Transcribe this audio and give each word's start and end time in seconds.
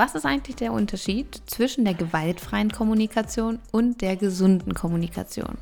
was 0.00 0.14
ist 0.14 0.24
eigentlich 0.24 0.56
der 0.56 0.72
Unterschied 0.72 1.42
zwischen 1.44 1.84
der 1.84 1.92
gewaltfreien 1.92 2.72
Kommunikation 2.72 3.58
und 3.70 4.00
der 4.00 4.16
gesunden 4.16 4.72
Kommunikation? 4.72 5.58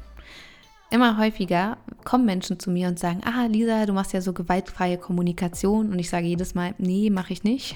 Immer 0.92 1.18
häufiger 1.18 1.76
kommen 2.04 2.24
Menschen 2.24 2.60
zu 2.60 2.70
mir 2.70 2.86
und 2.86 3.00
sagen, 3.00 3.20
ah 3.24 3.46
Lisa, 3.46 3.84
du 3.84 3.92
machst 3.92 4.12
ja 4.12 4.20
so 4.20 4.32
gewaltfreie 4.32 4.96
Kommunikation 4.96 5.90
und 5.90 5.98
ich 5.98 6.08
sage 6.08 6.28
jedes 6.28 6.54
Mal, 6.54 6.76
nee, 6.78 7.10
mache 7.10 7.32
ich 7.32 7.42
nicht. 7.42 7.74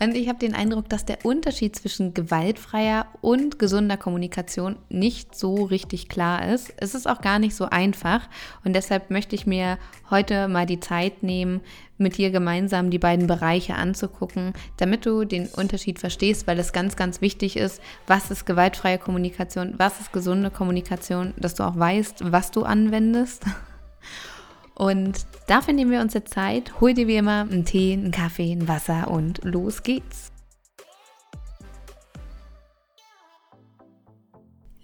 Und 0.00 0.16
ich 0.16 0.28
habe 0.28 0.38
den 0.38 0.54
Eindruck, 0.54 0.88
dass 0.88 1.04
der 1.04 1.24
Unterschied 1.24 1.76
zwischen 1.76 2.14
gewaltfreier 2.14 3.06
und 3.20 3.58
gesunder 3.58 3.96
Kommunikation 3.96 4.76
nicht 4.88 5.36
so 5.36 5.64
richtig 5.64 6.08
klar 6.08 6.48
ist. 6.52 6.74
Es 6.78 6.94
ist 6.94 7.08
auch 7.08 7.20
gar 7.20 7.38
nicht 7.38 7.54
so 7.54 7.66
einfach. 7.66 8.28
Und 8.64 8.74
deshalb 8.74 9.10
möchte 9.10 9.36
ich 9.36 9.46
mir 9.46 9.78
heute 10.10 10.48
mal 10.48 10.66
die 10.66 10.80
Zeit 10.80 11.22
nehmen, 11.22 11.60
mit 11.96 12.18
dir 12.18 12.32
gemeinsam 12.32 12.90
die 12.90 12.98
beiden 12.98 13.28
Bereiche 13.28 13.76
anzugucken, 13.76 14.52
damit 14.78 15.06
du 15.06 15.24
den 15.24 15.46
Unterschied 15.46 16.00
verstehst, 16.00 16.48
weil 16.48 16.58
es 16.58 16.72
ganz, 16.72 16.96
ganz 16.96 17.20
wichtig 17.20 17.56
ist, 17.56 17.80
was 18.08 18.32
ist 18.32 18.46
gewaltfreie 18.46 18.98
Kommunikation, 18.98 19.74
was 19.76 20.00
ist 20.00 20.12
gesunde 20.12 20.50
Kommunikation, 20.50 21.34
dass 21.36 21.54
du 21.54 21.62
auch 21.62 21.78
weißt, 21.78 22.32
was 22.32 22.50
du 22.50 22.64
anwendest. 22.64 23.44
Und 24.74 25.26
dafür 25.46 25.74
nehmen 25.74 25.90
wir 25.90 26.00
uns 26.00 26.14
jetzt 26.14 26.34
Zeit. 26.34 26.80
Hol 26.80 26.94
dir 26.94 27.06
wie 27.06 27.16
immer 27.16 27.42
einen 27.42 27.64
Tee, 27.64 27.92
einen 27.92 28.10
Kaffee, 28.10 28.52
ein 28.52 28.68
Wasser 28.68 29.10
und 29.10 29.42
los 29.44 29.82
geht's. 29.82 30.32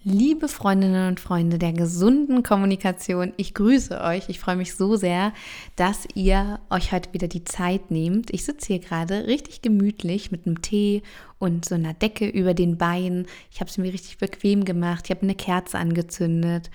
Liebe 0.03 0.49
Freundinnen 0.49 1.09
und 1.09 1.21
Freunde 1.21 1.59
der 1.59 1.75
gesunden 1.75 2.43
Kommunikation, 2.43 3.35
ich 3.37 3.53
grüße 3.53 4.01
euch. 4.01 4.31
Ich 4.31 4.41
freue 4.41 4.57
mich 4.57 4.75
so 4.75 4.97
sehr, 4.97 5.35
dass 5.77 6.09
ihr 6.15 6.59
euch 6.71 6.93
heute 6.93 7.13
wieder 7.13 7.29
die 7.29 7.45
Zeit 7.45 7.91
nehmt. 7.91 8.33
Ich 8.33 8.47
sitze 8.47 8.69
hier 8.69 8.79
gerade 8.79 9.27
richtig 9.27 9.61
gemütlich 9.61 10.31
mit 10.31 10.47
einem 10.47 10.63
Tee 10.63 11.03
und 11.39 11.67
so 11.67 11.75
einer 11.75 11.93
Decke 11.93 12.27
über 12.27 12.55
den 12.55 12.79
Beinen. 12.79 13.27
Ich 13.53 13.61
habe 13.61 13.69
es 13.69 13.77
mir 13.77 13.93
richtig 13.93 14.17
bequem 14.17 14.65
gemacht. 14.65 15.05
Ich 15.05 15.11
habe 15.11 15.21
eine 15.21 15.35
Kerze 15.35 15.79
angezündet 15.79 16.71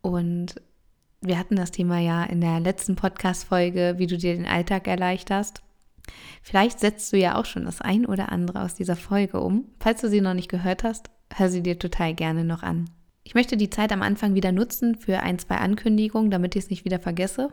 und 0.00 0.54
wir 1.20 1.38
hatten 1.38 1.56
das 1.56 1.70
Thema 1.70 1.98
ja 1.98 2.24
in 2.24 2.40
der 2.40 2.60
letzten 2.60 2.96
Podcast-Folge, 2.96 3.94
wie 3.98 4.06
du 4.06 4.16
dir 4.16 4.34
den 4.34 4.46
Alltag 4.46 4.86
erleichterst. 4.86 5.62
Vielleicht 6.42 6.80
setzt 6.80 7.12
du 7.12 7.16
ja 7.16 7.36
auch 7.36 7.44
schon 7.44 7.64
das 7.64 7.80
ein 7.80 8.06
oder 8.06 8.32
andere 8.32 8.62
aus 8.62 8.74
dieser 8.74 8.96
Folge 8.96 9.40
um. 9.40 9.66
Falls 9.80 10.00
du 10.00 10.08
sie 10.08 10.20
noch 10.20 10.34
nicht 10.34 10.48
gehört 10.48 10.84
hast, 10.84 11.10
hör 11.34 11.48
sie 11.48 11.62
dir 11.62 11.78
total 11.78 12.14
gerne 12.14 12.44
noch 12.44 12.62
an. 12.62 12.88
Ich 13.24 13.34
möchte 13.34 13.56
die 13.56 13.68
Zeit 13.68 13.92
am 13.92 14.00
Anfang 14.00 14.34
wieder 14.34 14.52
nutzen 14.52 14.94
für 14.94 15.20
ein, 15.20 15.38
zwei 15.38 15.56
Ankündigungen, 15.56 16.30
damit 16.30 16.56
ich 16.56 16.64
es 16.64 16.70
nicht 16.70 16.84
wieder 16.84 16.98
vergesse. 16.98 17.50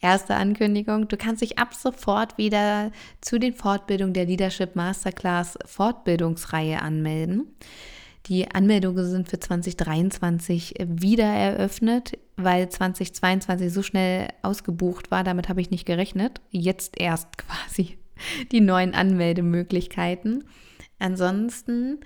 Erste 0.00 0.34
Ankündigung, 0.34 1.08
du 1.08 1.16
kannst 1.16 1.40
dich 1.40 1.58
ab 1.58 1.72
sofort 1.72 2.36
wieder 2.36 2.90
zu 3.20 3.38
den 3.38 3.54
Fortbildungen 3.54 4.12
der 4.12 4.26
Leadership 4.26 4.74
Masterclass 4.74 5.56
Fortbildungsreihe 5.64 6.82
anmelden. 6.82 7.54
Die 8.26 8.48
Anmeldungen 8.50 9.04
sind 9.04 9.28
für 9.28 9.40
2023 9.40 10.74
wieder 10.86 11.24
eröffnet, 11.24 12.18
weil 12.36 12.68
2022 12.68 13.72
so 13.72 13.82
schnell 13.82 14.28
ausgebucht 14.42 15.10
war. 15.10 15.24
Damit 15.24 15.48
habe 15.48 15.60
ich 15.60 15.70
nicht 15.70 15.86
gerechnet. 15.86 16.40
Jetzt 16.50 17.00
erst 17.00 17.38
quasi 17.38 17.98
die 18.52 18.60
neuen 18.60 18.94
Anmeldemöglichkeiten. 18.94 20.44
Ansonsten 21.00 21.98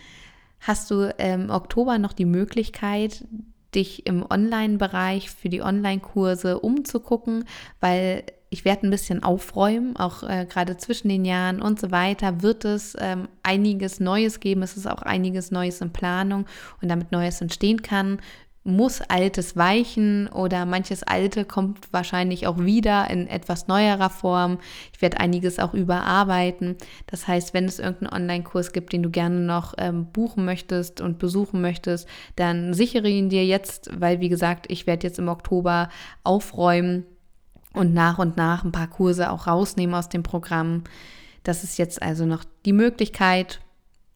hast 0.60 0.91
du 0.91 1.15
im 1.19 1.50
Oktober 1.50 1.99
noch 1.99 2.15
die 2.15 2.25
Möglichkeit, 2.25 3.26
dich 3.75 4.06
im 4.06 4.25
Online-Bereich 4.28 5.31
für 5.31 5.50
die 5.50 5.60
Online-Kurse 5.60 6.60
umzugucken, 6.60 7.44
weil 7.81 8.25
ich 8.56 8.65
werde 8.65 8.87
ein 8.87 8.91
bisschen 8.91 9.22
aufräumen, 9.22 9.97
auch 9.97 10.22
äh, 10.22 10.47
gerade 10.49 10.78
zwischen 10.78 11.11
den 11.11 11.27
Jahren 11.27 11.61
und 11.61 11.78
so 11.78 11.91
weiter 11.91 12.41
wird 12.41 12.65
es 12.65 12.97
ähm, 12.99 13.28
einiges 13.43 14.00
Neues 14.00 14.41
geben. 14.41 14.62
Es 14.62 14.78
ist 14.78 14.87
auch 14.87 15.03
einiges 15.03 15.50
Neues 15.50 15.83
in 15.83 15.93
Planung 15.93 16.47
und 16.81 16.89
damit 16.89 17.12
Neues 17.12 17.43
entstehen 17.43 17.83
kann. 17.83 18.19
Muss 18.65 19.03
Altes 19.03 19.56
weichen 19.56 20.27
oder 20.28 20.65
manches 20.65 21.03
Alte 21.03 21.44
kommt 21.44 21.93
wahrscheinlich 21.93 22.47
auch 22.47 22.59
wieder 22.59 23.11
in 23.11 23.28
etwas 23.28 23.69
neuerer 23.69 24.09
Form. 24.09 24.56
Ich 24.94 25.03
werde 25.03 25.21
einiges 25.21 25.59
auch 25.59 25.75
überarbeiten. 25.75 26.77
Das 27.06 27.28
heißt, 27.28 27.53
wenn 27.53 27.67
es 27.67 27.78
irgendeinen 27.78 28.23
Online-Kurs 28.23 28.73
gibt, 28.73 28.94
den 28.94 29.03
du 29.03 29.11
gerne 29.11 29.41
noch 29.41 29.75
ähm, 29.77 30.06
buchen 30.06 30.47
möchtest 30.47 31.03
und 31.03 31.19
besuchen 31.19 31.61
möchtest, 31.61 32.09
dann 32.37 32.73
sichere 32.73 33.09
ihn 33.09 33.28
dir 33.28 33.44
jetzt, 33.44 33.91
weil 34.00 34.21
wie 34.21 34.31
gesagt, 34.31 34.65
ich 34.71 34.87
werde 34.87 35.06
jetzt 35.06 35.19
im 35.19 35.28
Oktober 35.28 35.91
aufräumen 36.25 37.05
und 37.76 37.94
nach 37.94 38.19
und 38.19 38.37
nach 38.37 38.64
ein 38.64 38.72
paar 38.72 38.88
Kurse 38.88 39.31
auch 39.31 39.47
rausnehmen 39.47 39.94
aus 39.94 40.09
dem 40.09 40.22
Programm. 40.22 40.84
Das 41.42 41.62
ist 41.62 41.78
jetzt 41.78 42.03
also 42.03 42.26
noch 42.26 42.44
die 42.64 42.72
Möglichkeit, 42.72 43.60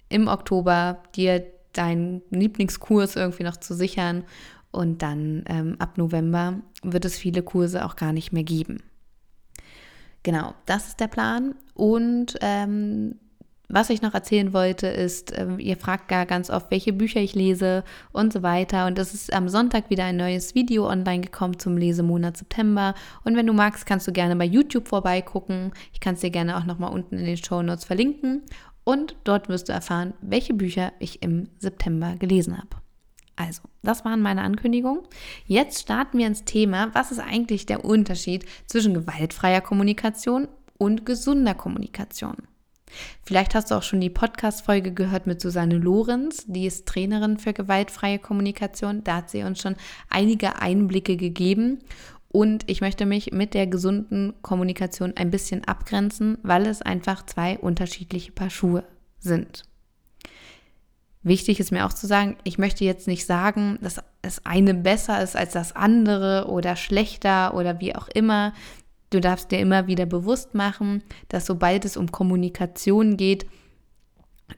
im 0.09 0.27
Oktober 0.27 1.03
dir 1.15 1.45
deinen 1.73 2.23
Lieblingskurs 2.31 3.17
irgendwie 3.17 3.45
noch 3.45 3.57
zu 3.57 3.75
sichern. 3.75 4.25
Und 4.73 5.03
dann 5.03 5.45
ähm, 5.47 5.77
ab 5.79 5.99
November 5.99 6.61
wird 6.83 7.05
es 7.05 7.19
viele 7.19 7.43
Kurse 7.43 7.85
auch 7.85 7.97
gar 7.97 8.13
nicht 8.13 8.33
mehr 8.33 8.45
geben. 8.45 8.83
Genau, 10.23 10.55
das 10.67 10.89
ist 10.89 11.01
der 11.01 11.09
Plan. 11.09 11.55
Und 11.75 12.37
ähm, 12.41 13.17
was 13.73 13.91
ich 13.91 14.03
noch 14.03 14.15
erzählen 14.15 14.53
wollte, 14.53 14.89
ist, 14.89 15.33
äh, 15.33 15.47
ihr 15.59 15.77
fragt 15.77 16.09
gar 16.09 16.27
ganz 16.27 16.51
oft, 16.51 16.71
welche 16.71 16.93
Bücher 16.93 17.21
ich 17.21 17.35
lese 17.35 17.85
und 18.13 18.33
so 18.33 18.43
weiter. 18.43 18.87
Und 18.87 18.99
es 18.99 19.15
ist 19.15 19.33
am 19.33 19.49
Sonntag 19.49 19.91
wieder 19.91 20.05
ein 20.05 20.17
neues 20.17 20.55
Video 20.55 20.89
online 20.89 21.21
gekommen 21.21 21.59
zum 21.59 21.77
Lesemonat 21.77 22.37
September. 22.37 22.95
Und 23.25 23.37
wenn 23.37 23.47
du 23.47 23.53
magst, 23.53 23.87
kannst 23.87 24.09
du 24.09 24.13
gerne 24.13 24.37
bei 24.37 24.45
YouTube 24.45 24.89
vorbeigucken. 24.89 25.73
Ich 25.93 26.01
kann 26.01 26.15
es 26.15 26.21
dir 26.21 26.31
gerne 26.31 26.59
auch 26.59 26.65
nochmal 26.65 26.93
unten 26.93 27.17
in 27.17 27.25
den 27.25 27.37
Show 27.37 27.63
Notes 27.63 27.85
verlinken. 27.85 28.43
Und 28.85 29.17
dort 29.25 29.49
wirst 29.49 29.69
du 29.69 29.73
erfahren, 29.73 30.15
welche 30.21 30.55
Bücher 30.55 30.93
ich 30.99 31.23
im 31.23 31.49
September 31.59 32.17
gelesen 32.19 32.59
habe. 32.59 32.83
Also, 33.37 33.63
das 33.83 34.05
waren 34.05 34.21
meine 34.21 34.43
Ankündigungen. 34.43 35.03
Jetzt 35.47 35.81
starten 35.81 36.19
wir 36.19 36.27
ins 36.27 36.45
Thema, 36.45 36.91
was 36.95 37.11
ist 37.11 37.21
eigentlich 37.21 37.65
der 37.65 37.85
Unterschied 37.85 38.45
zwischen 38.67 38.93
gewaltfreier 38.93 39.61
Kommunikation 39.61 40.49
und 40.77 41.07
gesunder 41.07 41.55
Kommunikation? 41.55 42.37
Vielleicht 43.23 43.55
hast 43.55 43.71
du 43.71 43.75
auch 43.75 43.83
schon 43.83 44.01
die 44.01 44.11
Podcast-Folge 44.11 44.93
gehört 44.93 45.27
mit 45.27 45.41
Susanne 45.41 45.77
Lorenz, 45.77 46.45
die 46.47 46.67
ist 46.67 46.87
Trainerin 46.87 47.39
für 47.39 47.53
gewaltfreie 47.53 48.19
Kommunikation. 48.19 49.05
Da 49.05 49.17
hat 49.17 49.31
sie 49.31 49.43
uns 49.43 49.61
schon 49.61 49.77
einige 50.09 50.61
Einblicke 50.61 51.17
gegeben. 51.17 51.81
Und 52.33 52.71
ich 52.71 52.81
möchte 52.81 53.07
mich 53.07 53.33
mit 53.33 53.55
der 53.55 53.67
gesunden 53.67 54.35
Kommunikation 54.43 55.15
ein 55.17 55.31
bisschen 55.31 55.65
abgrenzen, 55.65 56.39
weil 56.43 56.67
es 56.67 56.81
einfach 56.81 57.27
zwei 57.27 57.59
unterschiedliche 57.59 58.31
Paar 58.31 58.51
Schuhe 58.51 58.85
sind. 59.19 59.65
Wichtig 61.23 61.61
ist 61.61 61.71
mir 61.71 61.85
auch 61.85 61.93
zu 61.93 62.07
sagen, 62.07 62.37
ich 62.45 62.57
möchte 62.57 62.85
jetzt 62.85 63.07
nicht 63.07 63.27
sagen, 63.27 63.79
dass 63.83 64.01
das 64.23 64.47
eine 64.47 64.75
besser 64.75 65.23
ist 65.23 65.37
als 65.37 65.53
das 65.53 65.77
andere 65.77 66.47
oder 66.49 66.77
schlechter 66.77 67.55
oder 67.55 67.81
wie 67.81 67.95
auch 67.95 68.09
immer. 68.09 68.55
Du 69.11 69.21
darfst 69.21 69.51
dir 69.51 69.59
immer 69.59 69.87
wieder 69.87 70.07
bewusst 70.07 70.55
machen, 70.55 71.03
dass 71.29 71.47
sobald 71.47 71.85
es 71.85 71.97
um 71.97 72.13
Kommunikation 72.13 73.17
geht, 73.17 73.47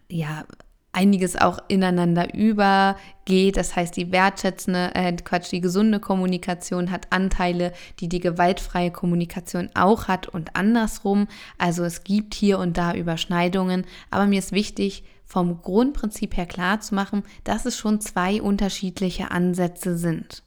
ja, 0.08 0.44
einiges 0.92 1.36
auch 1.36 1.58
ineinander 1.68 2.34
übergeht. 2.34 3.56
Das 3.56 3.74
heißt, 3.74 3.96
die 3.96 4.12
wertschätzende, 4.12 4.94
äh, 4.94 5.12
Quatsch, 5.12 5.50
die 5.50 5.60
gesunde 5.60 6.00
Kommunikation 6.00 6.90
hat 6.90 7.06
Anteile, 7.10 7.72
die 7.98 8.08
die 8.08 8.20
gewaltfreie 8.20 8.90
Kommunikation 8.90 9.70
auch 9.74 10.08
hat 10.08 10.28
und 10.28 10.54
andersrum. 10.54 11.28
Also 11.58 11.82
es 11.84 12.04
gibt 12.04 12.34
hier 12.34 12.58
und 12.58 12.76
da 12.76 12.94
Überschneidungen. 12.94 13.86
Aber 14.10 14.26
mir 14.26 14.38
ist 14.38 14.52
wichtig, 14.52 15.04
vom 15.24 15.62
Grundprinzip 15.62 16.36
her 16.36 16.46
klar 16.46 16.80
zu 16.80 16.94
machen, 16.94 17.22
dass 17.44 17.64
es 17.64 17.76
schon 17.76 18.02
zwei 18.02 18.42
unterschiedliche 18.42 19.30
Ansätze 19.30 19.96
sind. 19.96 20.42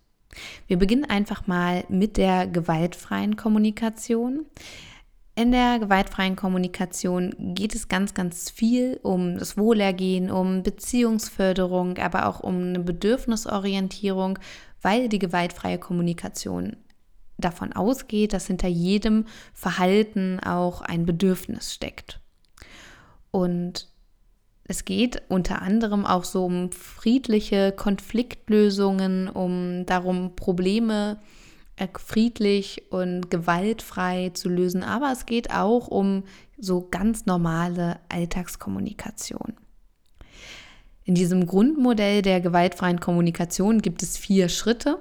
Wir 0.68 0.78
beginnen 0.78 1.06
einfach 1.06 1.48
mal 1.48 1.84
mit 1.90 2.18
der 2.18 2.48
gewaltfreien 2.48 3.36
Kommunikation. 3.36 4.46
In 5.36 5.52
der 5.52 5.80
gewaltfreien 5.80 6.36
Kommunikation 6.36 7.36
geht 7.56 7.76
es 7.76 7.90
ganz, 7.90 8.14
ganz 8.14 8.50
viel 8.50 9.00
um 9.04 9.38
das 9.38 9.58
Wohlergehen, 9.58 10.32
um 10.32 10.64
Beziehungsförderung, 10.64 11.98
aber 11.98 12.28
auch 12.28 12.40
um 12.40 12.70
eine 12.70 12.80
Bedürfnisorientierung, 12.80 14.40
weil 14.82 15.10
die 15.10 15.20
gewaltfreie 15.20 15.78
Kommunikation 15.78 16.78
davon 17.38 17.74
ausgeht, 17.74 18.31
dass 18.31 18.48
hinter 18.48 18.70
jedem 18.70 19.26
Verhalten 19.54 20.40
auch 20.40 20.81
ein 20.81 21.06
Bedürfnis 21.06 21.74
steckt. 21.74 22.22
Und 23.31 23.90
es 24.68 24.84
geht 24.84 25.22
unter 25.30 25.62
anderem 25.62 26.06
auch 26.06 26.24
so 26.24 26.46
um 26.46 26.72
friedliche 26.72 27.72
Konfliktlösungen, 27.72 29.30
um 29.30 29.86
darum, 29.86 30.36
Probleme 30.36 31.20
äh, 31.76 31.88
friedlich 31.98 32.84
und 32.90 33.30
gewaltfrei 33.30 34.32
zu 34.34 34.50
lösen. 34.50 34.84
Aber 34.84 35.12
es 35.12 35.28
geht 35.28 35.52
auch 35.52 35.88
um 35.88 36.24
so 36.58 36.88
ganz 36.90 37.28
normale 37.28 38.00
Alltagskommunikation. 38.10 39.54
In 41.04 41.14
diesem 41.14 41.46
Grundmodell 41.46 42.24
der 42.24 42.42
gewaltfreien 42.42 43.00
Kommunikation 43.00 43.84
gibt 43.84 44.02
es 44.02 44.18
vier 44.18 44.50
Schritte, 44.50 44.98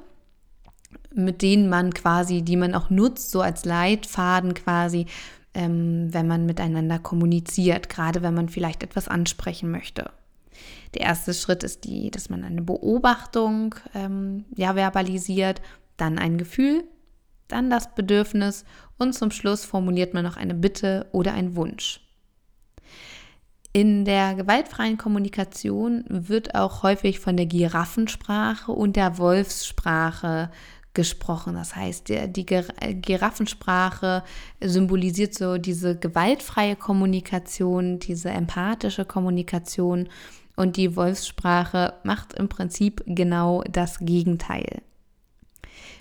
mit 1.15 1.41
denen 1.41 1.71
man 1.71 1.95
quasi, 1.95 2.43
die 2.43 2.57
man 2.57 2.75
auch 2.75 2.91
nutzt, 2.91 3.31
so 3.31 3.41
als 3.41 3.65
Leitfaden 3.65 4.53
quasi, 4.53 5.07
ähm, 5.55 6.12
wenn 6.12 6.27
man 6.27 6.47
miteinander 6.47 6.99
kommuniziert, 6.99 7.89
gerade 7.89 8.23
wenn 8.23 8.35
man 8.35 8.49
vielleicht 8.49 8.83
etwas 8.83 9.09
ansprechen 9.09 9.71
möchte. 9.71 10.11
Der 10.95 11.03
erste 11.03 11.35
Schritt 11.35 11.65
ist 11.65 11.85
die, 11.85 12.11
dass 12.11 12.31
man 12.31 12.45
eine 12.45 12.62
Beobachtung 12.62 13.75
ähm, 13.95 14.45
ja, 14.55 14.75
verbalisiert, 14.75 15.61
dann 15.97 16.19
ein 16.19 16.39
Gefühl, 16.39 16.85
dann 17.49 17.71
das 17.71 17.95
Bedürfnis 17.95 18.65
und 18.99 19.15
zum 19.15 19.31
Schluss 19.31 19.65
formuliert 19.65 20.15
man 20.15 20.25
noch 20.25 20.37
eine 20.37 20.55
Bitte 20.55 21.06
oder 21.12 21.35
einen 21.35 21.56
Wunsch. 21.56 22.01
In 23.73 24.05
der 24.05 24.35
gewaltfreien 24.35 24.99
Kommunikation 24.99 26.05
wird 26.09 26.55
auch 26.55 26.85
häufig 26.85 27.19
von 27.19 27.37
der 27.37 27.47
Giraffensprache 27.47 28.71
und 28.71 28.95
der 28.95 29.19
Wolfssprache 29.19 30.51
gesprochen. 30.94 31.55
Das 31.55 31.76
heißt, 31.76 32.08
die, 32.08 32.32
die 32.32 32.46
Giraffensprache 32.46 34.23
symbolisiert 34.61 35.35
so 35.35 35.58
diese 35.58 35.99
gewaltfreie 35.99 36.76
Kommunikation, 36.76 37.99
diese 37.99 38.31
empathische 38.31 39.05
Kommunikation 39.05 40.08
und 40.56 40.76
die 40.76 40.96
Wolfssprache 40.96 41.94
macht 42.05 42.35
im 42.35 42.49
Prinzip 42.49 43.02
genau 43.06 43.62
das 43.69 43.99
Gegenteil. 43.99 44.82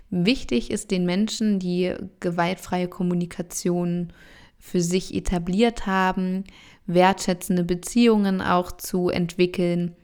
Wichtig 0.09 0.69
ist 0.69 0.91
den 0.91 1.05
Menschen, 1.05 1.57
die 1.57 1.93
gewaltfreie 2.19 2.87
Kommunikation 2.87 4.13
für 4.59 4.79
sich 4.79 5.13
etabliert 5.15 5.87
haben, 5.87 6.43
wertschätzende 6.85 7.63
Beziehungen 7.63 8.39
auch 8.39 8.71
zu 8.71 9.09
entwickeln 9.09 9.95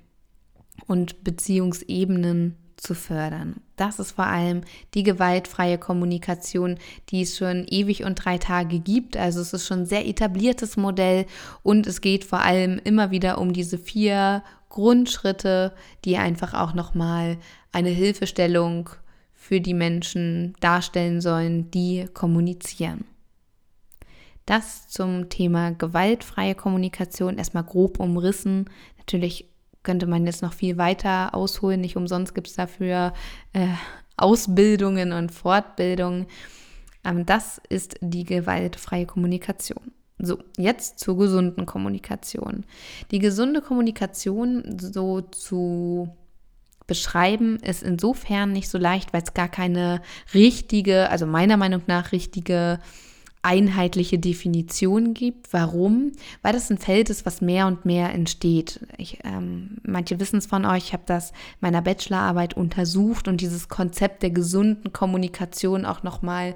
und 0.87 1.23
Beziehungsebenen 1.23 2.55
zu 2.79 2.95
fördern. 2.95 3.57
Das 3.75 3.99
ist 3.99 4.11
vor 4.11 4.25
allem 4.25 4.61
die 4.93 5.03
gewaltfreie 5.03 5.77
Kommunikation, 5.77 6.77
die 7.09 7.21
es 7.21 7.37
schon 7.37 7.65
ewig 7.67 8.03
und 8.03 8.15
drei 8.15 8.37
Tage 8.37 8.79
gibt. 8.79 9.17
Also 9.17 9.41
es 9.41 9.53
ist 9.53 9.67
schon 9.67 9.79
ein 9.79 9.85
sehr 9.85 10.07
etabliertes 10.07 10.77
Modell 10.77 11.25
und 11.63 11.87
es 11.87 12.01
geht 12.01 12.23
vor 12.23 12.41
allem 12.41 12.79
immer 12.83 13.11
wieder 13.11 13.39
um 13.39 13.53
diese 13.53 13.77
vier 13.77 14.43
Grundschritte, 14.69 15.73
die 16.05 16.17
einfach 16.17 16.53
auch 16.53 16.73
nochmal 16.73 17.37
eine 17.71 17.89
Hilfestellung 17.89 18.89
für 19.33 19.61
die 19.61 19.73
Menschen 19.73 20.55
darstellen 20.59 21.21
sollen, 21.21 21.71
die 21.71 22.05
kommunizieren. 22.13 23.05
Das 24.45 24.87
zum 24.87 25.29
Thema 25.29 25.71
gewaltfreie 25.71 26.55
Kommunikation 26.55 27.37
erstmal 27.37 27.63
grob 27.63 27.99
umrissen. 27.99 28.69
Natürlich 28.97 29.48
könnte 29.89 30.05
man 30.05 30.27
jetzt 30.27 30.43
noch 30.43 30.53
viel 30.53 30.77
weiter 30.77 31.33
ausholen. 31.33 31.81
Nicht 31.81 31.97
umsonst 31.97 32.35
gibt 32.35 32.45
es 32.45 32.53
dafür 32.53 33.11
äh, 33.53 33.69
Ausbildungen 34.17 35.13
und 35.13 35.31
Fortbildungen. 35.31 36.27
Ähm, 37.03 37.25
das 37.25 37.59
ist 37.69 37.95
die 37.99 38.23
gewaltfreie 38.23 39.07
Kommunikation. 39.07 39.91
So, 40.19 40.37
jetzt 40.57 40.99
zur 40.99 41.17
gesunden 41.17 41.65
Kommunikation. 41.65 42.65
Die 43.09 43.17
gesunde 43.17 43.61
Kommunikation 43.61 44.77
so 44.79 45.21
zu 45.21 46.15
beschreiben 46.85 47.57
ist 47.57 47.81
insofern 47.81 48.51
nicht 48.51 48.69
so 48.69 48.77
leicht, 48.77 49.11
weil 49.11 49.23
es 49.23 49.33
gar 49.33 49.49
keine 49.49 50.03
richtige, 50.35 51.09
also 51.09 51.25
meiner 51.25 51.57
Meinung 51.57 51.81
nach 51.87 52.11
richtige 52.11 52.79
einheitliche 53.41 54.19
Definition 54.19 55.13
gibt. 55.13 55.53
Warum? 55.53 56.11
Weil 56.41 56.53
das 56.53 56.69
ein 56.69 56.77
Feld 56.77 57.09
ist, 57.09 57.25
was 57.25 57.41
mehr 57.41 57.67
und 57.67 57.85
mehr 57.85 58.13
entsteht. 58.13 58.81
Ich, 58.97 59.19
ähm, 59.23 59.77
manche 59.83 60.19
wissen 60.19 60.37
es 60.37 60.45
von 60.45 60.65
euch, 60.65 60.85
ich 60.85 60.93
habe 60.93 61.03
das 61.05 61.31
meiner 61.61 61.81
Bachelorarbeit 61.81 62.55
untersucht 62.55 63.27
und 63.27 63.39
dieses 63.41 63.69
Konzept 63.69 64.23
der 64.23 64.31
gesunden 64.31 64.91
Kommunikation 64.91 65.85
auch 65.85 66.03
nochmal 66.03 66.55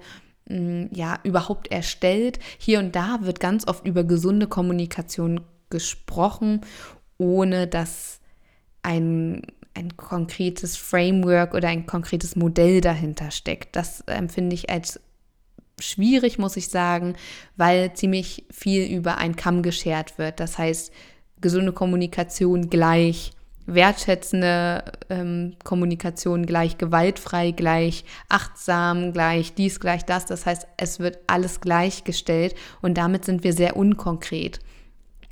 mm, 0.50 0.86
ja, 0.92 1.20
überhaupt 1.24 1.72
erstellt. 1.72 2.40
Hier 2.58 2.80
und 2.80 2.96
da 2.96 3.20
wird 3.22 3.40
ganz 3.40 3.66
oft 3.66 3.88
über 3.88 4.04
gesunde 4.04 4.48
Kommunikation 4.48 5.42
gesprochen, 5.70 6.62
ohne 7.18 7.68
dass 7.68 8.20
ein, 8.82 9.44
ein 9.74 9.96
konkretes 9.96 10.76
Framework 10.76 11.54
oder 11.54 11.70
ein 11.70 11.86
konkretes 11.86 12.36
Modell 12.36 12.82
dahinter 12.82 13.32
steckt. 13.32 13.78
Das 13.78 14.02
empfinde 14.02 14.54
ich 14.54 14.70
als 14.70 15.00
schwierig, 15.80 16.38
muss 16.38 16.58
ich 16.58 16.70
sagen, 16.70 17.16
weil 17.58 17.94
ziemlich 17.94 18.46
viel 18.52 18.86
über 18.86 19.18
einen 19.18 19.36
Kamm 19.36 19.64
geschert 19.64 20.18
wird. 20.18 20.40
Das 20.40 20.58
heißt, 20.58 20.92
gesunde 21.42 21.74
Kommunikation 21.74 22.70
gleich 22.70 23.32
wertschätzende 23.66 24.84
ähm, 25.10 25.56
Kommunikation 25.64 26.46
gleich 26.46 26.78
gewaltfrei, 26.78 27.52
gleich 27.52 28.04
achtsam, 28.30 29.14
gleich 29.14 29.54
dies, 29.54 29.80
gleich 29.80 30.04
das. 30.04 30.26
Das 30.26 30.46
heißt, 30.46 30.68
es 30.78 31.00
wird 31.00 31.20
alles 31.28 31.62
gleichgestellt 31.62 32.56
und 32.82 32.98
damit 32.98 33.26
sind 33.26 33.44
wir 33.44 33.54
sehr 33.54 33.78
unkonkret. 33.78 34.60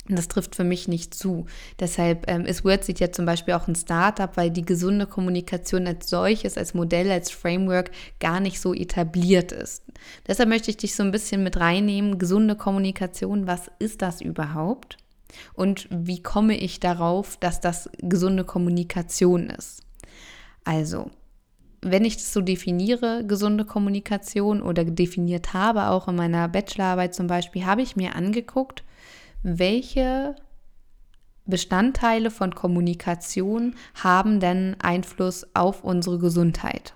Das 0.08 0.26
trifft 0.26 0.56
für 0.56 0.64
mich 0.64 0.88
nicht 0.88 1.14
zu. 1.14 1.46
Deshalb 1.78 2.28
ähm, 2.28 2.44
ist 2.44 2.64
WordSeed 2.64 2.98
ja 2.98 3.12
zum 3.12 3.24
Beispiel 3.24 3.54
auch 3.54 3.68
ein 3.68 3.76
Startup, 3.76 4.36
weil 4.36 4.50
die 4.50 4.64
gesunde 4.64 5.06
Kommunikation 5.06 5.86
als 5.86 6.10
solches, 6.10 6.58
als 6.58 6.74
Modell, 6.74 7.10
als 7.10 7.30
Framework 7.30 7.92
gar 8.18 8.40
nicht 8.40 8.60
so 8.60 8.74
etabliert 8.74 9.52
ist. 9.52 9.84
Deshalb 10.26 10.48
möchte 10.48 10.70
ich 10.70 10.76
dich 10.76 10.96
so 10.96 11.04
ein 11.04 11.12
bisschen 11.12 11.44
mit 11.44 11.58
reinnehmen. 11.58 12.18
Gesunde 12.18 12.56
Kommunikation, 12.56 13.46
was 13.46 13.70
ist 13.78 14.02
das 14.02 14.20
überhaupt? 14.20 14.96
Und 15.54 15.86
wie 15.90 16.20
komme 16.20 16.56
ich 16.56 16.80
darauf, 16.80 17.36
dass 17.36 17.60
das 17.60 17.88
gesunde 17.98 18.44
Kommunikation 18.44 19.50
ist? 19.50 19.82
Also, 20.64 21.10
wenn 21.80 22.04
ich 22.04 22.16
das 22.16 22.32
so 22.32 22.40
definiere, 22.40 23.24
gesunde 23.26 23.64
Kommunikation 23.64 24.62
oder 24.62 24.84
definiert 24.84 25.52
habe, 25.52 25.88
auch 25.88 26.08
in 26.08 26.16
meiner 26.16 26.48
Bachelorarbeit 26.48 27.14
zum 27.14 27.28
Beispiel, 27.28 27.66
habe 27.66 27.82
ich 27.82 27.96
mir 27.96 28.14
angeguckt, 28.14 28.84
welche 29.42 30.36
Bestandteile 31.44 32.30
von 32.30 32.54
Kommunikation 32.54 33.74
haben 34.02 34.40
denn 34.40 34.76
Einfluss 34.80 35.46
auf 35.54 35.82
unsere 35.84 36.18
Gesundheit? 36.18 36.94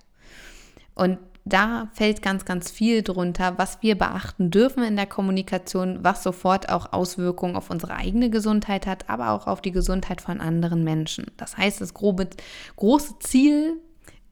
Und 0.94 1.18
da 1.44 1.88
fällt 1.92 2.22
ganz, 2.22 2.44
ganz 2.44 2.72
viel 2.72 3.02
drunter, 3.02 3.56
was 3.56 3.80
wir 3.80 3.96
beachten 3.96 4.50
dürfen 4.50 4.82
in 4.82 4.96
der 4.96 5.06
Kommunikation, 5.06 6.00
was 6.02 6.24
sofort 6.24 6.68
auch 6.68 6.92
Auswirkungen 6.92 7.54
auf 7.54 7.70
unsere 7.70 7.94
eigene 7.94 8.30
Gesundheit 8.30 8.86
hat, 8.86 9.08
aber 9.08 9.30
auch 9.30 9.46
auf 9.46 9.60
die 9.60 9.70
Gesundheit 9.70 10.20
von 10.20 10.40
anderen 10.40 10.82
Menschen. 10.82 11.26
Das 11.36 11.56
heißt, 11.56 11.80
das 11.80 11.94
grobe, 11.94 12.28
große 12.74 13.20
Ziel 13.20 13.74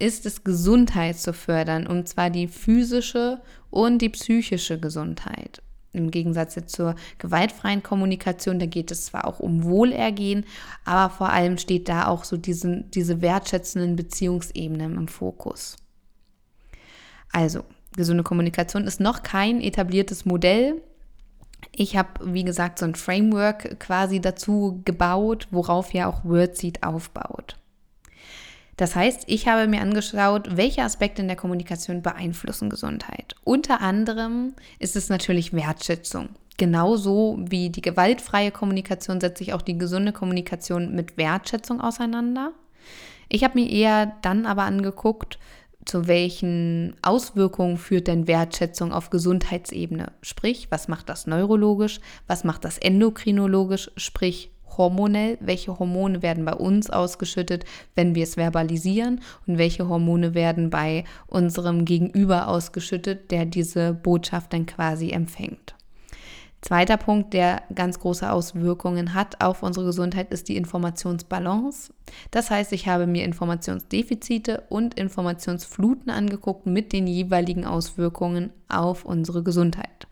ist 0.01 0.27
es, 0.27 0.43
Gesundheit 0.43 1.17
zu 1.17 1.33
fördern, 1.33 1.87
und 1.87 2.09
zwar 2.09 2.31
die 2.31 2.49
physische 2.49 3.41
und 3.71 3.99
die 3.99 4.09
psychische 4.09 4.81
Gesundheit 4.81 5.63
im 5.95 6.11
Gegensatz 6.11 6.59
zur 6.67 6.95
gewaltfreien 7.19 7.83
Kommunikation, 7.83 8.59
da 8.59 8.67
geht 8.67 8.91
es 8.91 9.07
zwar 9.07 9.27
auch 9.27 9.41
um 9.41 9.65
Wohlergehen, 9.65 10.45
aber 10.85 11.13
vor 11.13 11.31
allem 11.31 11.59
steht 11.59 11.89
da 11.89 12.07
auch 12.07 12.25
so 12.25 12.37
diese, 12.37 12.83
diese 12.83 13.21
wertschätzenden 13.21 13.97
Beziehungsebenen 13.97 14.97
im 14.97 15.09
Fokus. 15.09 15.77
Also, 17.33 17.65
gesunde 17.97 18.23
Kommunikation 18.23 18.87
ist 18.87 19.01
noch 19.01 19.23
kein 19.23 19.61
etabliertes 19.61 20.25
Modell. 20.25 20.83
Ich 21.73 21.97
habe, 21.97 22.33
wie 22.33 22.45
gesagt, 22.45 22.79
so 22.79 22.85
ein 22.85 22.95
Framework 22.95 23.81
quasi 23.81 24.21
dazu 24.21 24.83
gebaut, 24.85 25.49
worauf 25.51 25.93
ja 25.93 26.07
auch 26.09 26.25
WordSeed 26.25 26.83
aufbaut. 26.83 27.57
Das 28.77 28.97
heißt, 28.97 29.25
ich 29.27 29.47
habe 29.47 29.69
mir 29.69 29.81
angeschaut, 29.81 30.57
welche 30.57 30.83
Aspekte 30.83 31.23
in 31.23 31.29
der 31.29 31.37
Kommunikation 31.37 32.03
beeinflussen 32.03 32.71
Gesundheit. 32.71 33.37
Unter 33.45 33.81
anderem 33.81 34.55
ist 34.79 34.97
es 34.97 35.09
natürlich 35.09 35.53
Wertschätzung. 35.53 36.31
Genauso 36.57 37.39
wie 37.41 37.71
die 37.71 37.83
gewaltfreie 37.83 38.51
Kommunikation 38.51 39.21
setzt 39.21 39.39
sich 39.39 39.53
auch 39.53 39.63
die 39.63 39.79
gesunde 39.79 40.13
Kommunikation 40.13 40.95
mit 40.95 41.17
Wertschätzung 41.17 41.81
auseinander. 41.81 42.53
Ich 43.29 43.43
habe 43.43 43.59
mir 43.59 43.69
eher 43.69 44.15
dann 44.23 44.47
aber 44.47 44.63
angeguckt, 44.63 45.39
zu 45.85 46.07
welchen 46.07 46.97
Auswirkungen 47.03 47.77
führt 47.77 48.07
denn 48.07 48.27
Wertschätzung 48.27 48.93
auf 48.93 49.11
Gesundheitsebene? 49.11 50.13
Sprich, 50.23 50.69
was 50.71 50.89
macht 50.89 51.09
das 51.09 51.27
neurologisch? 51.27 52.01
Was 52.27 52.45
macht 52.45 52.65
das 52.65 52.79
endokrinologisch? 52.79 53.91
Sprich, 53.97 54.51
hormonell, 54.77 55.39
welche 55.41 55.79
Hormone 55.79 56.23
werden 56.23 56.45
bei 56.45 56.55
uns 56.55 56.91
ausgeschüttet, 56.91 57.65
wenn 57.95 58.15
wir 58.15 58.25
es 58.25 58.35
verbalisieren 58.35 59.21
und 59.47 59.59
welche 59.59 59.89
Hormone 59.89 60.35
werden 60.35 60.71
bei 60.71 61.05
unserem 61.27 61.85
Gegenüber 61.85 62.49
ausgeschüttet, 62.49 63.31
der 63.31 63.47
diese 63.47 63.95
Botschaft 63.95 64.53
dann 64.53 64.67
quasi 64.67 65.11
empfängt. 65.11 65.75
Zweiter 66.65 66.97
Punkt, 66.97 67.35
der 67.35 67.63
ganz 67.75 68.01
große 68.01 68.33
Auswirkungen 68.33 69.13
hat 69.13 69.43
auf 69.43 69.63
unsere 69.63 69.85
Gesundheit, 69.85 70.33
ist 70.33 70.49
die 70.49 70.57
Informationsbalance. 70.57 71.93
Das 72.31 72.49
heißt, 72.49 72.73
ich 72.73 72.89
habe 72.89 73.07
mir 73.07 73.25
Informationsdefizite 73.25 74.63
und 74.71 74.95
Informationsfluten 74.95 76.11
angeguckt 76.11 76.65
mit 76.65 76.95
den 76.95 77.07
jeweiligen 77.07 77.67
Auswirkungen 77.67 78.51
auf 78.71 79.05
unsere 79.05 79.43
Gesundheit 79.43 80.07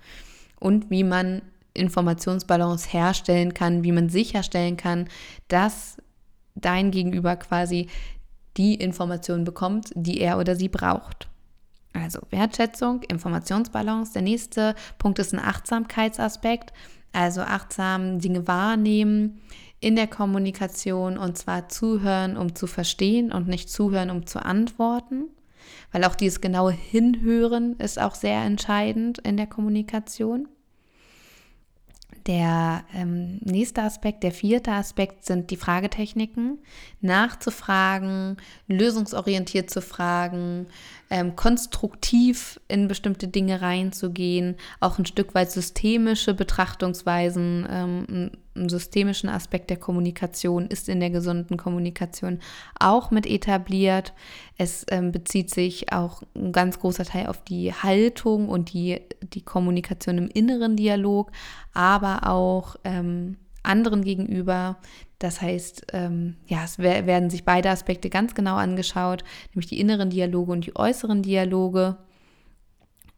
und 0.63 0.91
wie 0.91 1.05
man 1.05 1.43
Informationsbalance 1.75 2.89
herstellen 2.89 3.55
kann, 3.55 3.85
wie 3.85 3.93
man 3.93 4.09
sicherstellen 4.09 4.77
kann, 4.77 5.09
dass 5.49 5.97
dein 6.55 6.91
Gegenüber 6.91 7.37
quasi 7.37 7.89
die 8.57 8.75
Information 8.75 9.45
bekommt, 9.45 9.91
die 9.95 10.21
er 10.21 10.39
oder 10.39 10.57
sie 10.57 10.69
braucht. 10.69 11.29
Also 11.95 12.21
Wertschätzung, 12.31 13.03
Informationsbalance. 13.03 14.13
Der 14.13 14.23
nächste 14.23 14.75
Punkt 14.99 15.19
ist 15.19 15.33
ein 15.33 15.41
Achtsamkeitsaspekt. 15.41 16.73
Also 17.13 17.43
achtsam 17.43 18.19
Dinge 18.19 18.47
wahrnehmen 18.47 19.41
in 19.81 19.97
der 19.97 20.07
Kommunikation 20.07 21.19
und 21.19 21.37
zwar 21.37 21.69
zuhören, 21.69 22.37
um 22.37 22.55
zu 22.55 22.67
verstehen 22.67 23.33
und 23.33 23.49
nicht 23.49 23.69
zuhören, 23.69 24.11
um 24.11 24.27
zu 24.27 24.43
antworten. 24.43 25.25
Weil 25.91 26.05
auch 26.05 26.15
dieses 26.15 26.41
genaue 26.41 26.73
Hinhören 26.73 27.77
ist 27.77 28.01
auch 28.01 28.15
sehr 28.15 28.43
entscheidend 28.43 29.19
in 29.19 29.37
der 29.37 29.47
Kommunikation. 29.47 30.49
Der 32.27 32.85
ähm, 32.95 33.39
nächste 33.39 33.83
Aspekt, 33.83 34.23
der 34.23 34.31
vierte 34.31 34.71
Aspekt 34.73 35.25
sind 35.25 35.51
die 35.51 35.57
Fragetechniken. 35.57 36.59
Nachzufragen, 37.01 38.37
lösungsorientiert 38.69 39.71
zu 39.71 39.83
fragen, 39.83 40.67
ähm, 41.11 41.35
konstruktiv 41.35 42.61
in 42.69 42.87
bestimmte 42.87 43.27
Dinge 43.27 43.61
reinzugehen, 43.61 44.57
auch 44.79 44.99
ein 44.99 45.07
Stück 45.07 45.35
weit 45.35 45.51
systemische 45.51 46.35
Betrachtungsweisen, 46.35 47.67
ähm, 47.69 48.31
systemischen 48.55 49.29
Aspekt 49.29 49.71
der 49.71 49.79
Kommunikation 49.79 50.67
ist 50.67 50.89
in 50.89 51.01
der 51.01 51.11
gesunden 51.11 51.57
Kommunikation 51.57 52.41
auch 52.79 53.11
mit 53.11 53.27
etabliert. 53.27 54.13
Es 54.59 54.85
ähm, 54.91 55.13
bezieht 55.13 55.51
sich 55.51 55.93
auch 55.93 56.23
ein 56.35 56.53
ganz 56.53 56.79
großer 56.79 57.05
Teil 57.05 57.27
auf 57.27 57.43
die 57.43 57.73
Haltung 57.73 58.49
und 58.49 58.73
die, 58.73 59.01
die 59.23 59.43
Kommunikation 59.43 60.19
im 60.19 60.29
inneren 60.29 60.77
Dialog, 60.77 61.31
aber 61.73 62.29
auch 62.29 62.77
ähm, 62.85 63.37
anderen 63.63 64.05
gegenüber. 64.05 64.77
Das 65.19 65.41
heißt, 65.41 65.87
ähm, 65.93 66.37
ja, 66.47 66.65
es 66.65 66.79
werden 66.79 67.31
sich 67.31 67.45
beide 67.45 67.71
Aspekte 67.71 68.11
ganz 68.11 68.35
genau 68.35 68.57
angeschaut, 68.57 69.23
nämlich 69.55 69.69
die 69.69 69.81
inneren 69.81 70.11
Dialoge 70.11 70.53
und 70.53 70.67
die 70.67 70.77
äußeren 70.77 71.23
Dialoge. 71.23 71.97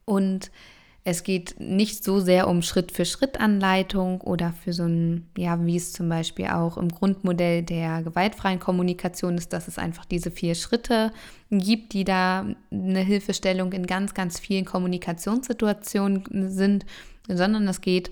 Und 0.05 0.51
es 1.07 1.23
geht 1.23 1.57
nicht 1.61 2.03
so 2.03 2.19
sehr 2.19 2.49
um 2.49 2.63
Schritt-für-Schritt-Anleitung 2.63 4.23
oder 4.23 4.55
für 4.65 4.73
so 4.73 4.85
ein, 4.85 5.29
ja, 5.37 5.63
wie 5.65 5.77
es 5.77 5.93
zum 5.93 6.09
Beispiel 6.09 6.47
auch 6.47 6.79
im 6.79 6.89
Grundmodell 6.89 7.63
der 7.63 8.03
gewaltfreien 8.03 8.59
Kommunikation 8.59 9.37
ist, 9.37 9.53
dass 9.53 9.69
es 9.69 9.77
einfach 9.77 10.07
diese 10.07 10.31
vier 10.31 10.55
Schritte 10.55 11.13
gibt, 11.51 11.93
die 11.93 12.05
da 12.05 12.47
eine 12.71 13.01
Hilfestellung 13.01 13.73
in 13.75 13.87
ganz, 13.87 14.15
ganz 14.15 14.41
vielen 14.41 14.65
Kommunikationssituationen 14.65 16.51
sind, 16.51 16.87
sondern 17.29 17.69
es 17.69 17.83
geht 17.83 18.11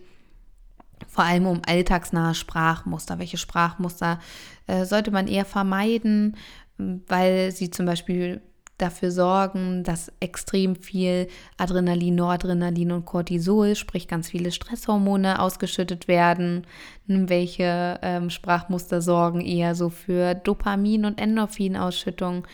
vor 1.08 1.25
allem 1.25 1.46
um 1.46 1.62
alltagsnahe 1.66 2.34
Sprachmuster. 2.34 3.18
Welche 3.18 3.38
Sprachmuster 3.38 4.20
äh, 4.66 4.84
sollte 4.84 5.11
man 5.11 5.28
eher 5.28 5.46
vermeiden, 5.46 6.37
weil 6.76 7.52
sie 7.52 7.70
zum 7.70 7.87
Beispiel 7.87 8.42
dafür 8.78 9.10
sorgen, 9.10 9.84
dass 9.84 10.12
extrem 10.20 10.76
viel 10.76 11.28
Adrenalin, 11.56 12.16
Noradrenalin 12.16 12.92
und 12.92 13.04
Cortisol, 13.04 13.76
sprich 13.76 14.08
ganz 14.08 14.30
viele 14.30 14.50
Stresshormone 14.50 15.40
ausgeschüttet 15.40 16.08
werden. 16.08 16.66
Welche 17.06 17.98
ähm, 18.02 18.30
Sprachmuster 18.30 19.00
sorgen 19.00 19.40
eher 19.40 19.74
so 19.74 19.88
für 19.88 20.34
Dopamin- 20.34 21.06
und 21.06 21.20
Endorphinausschüttung 21.20 22.46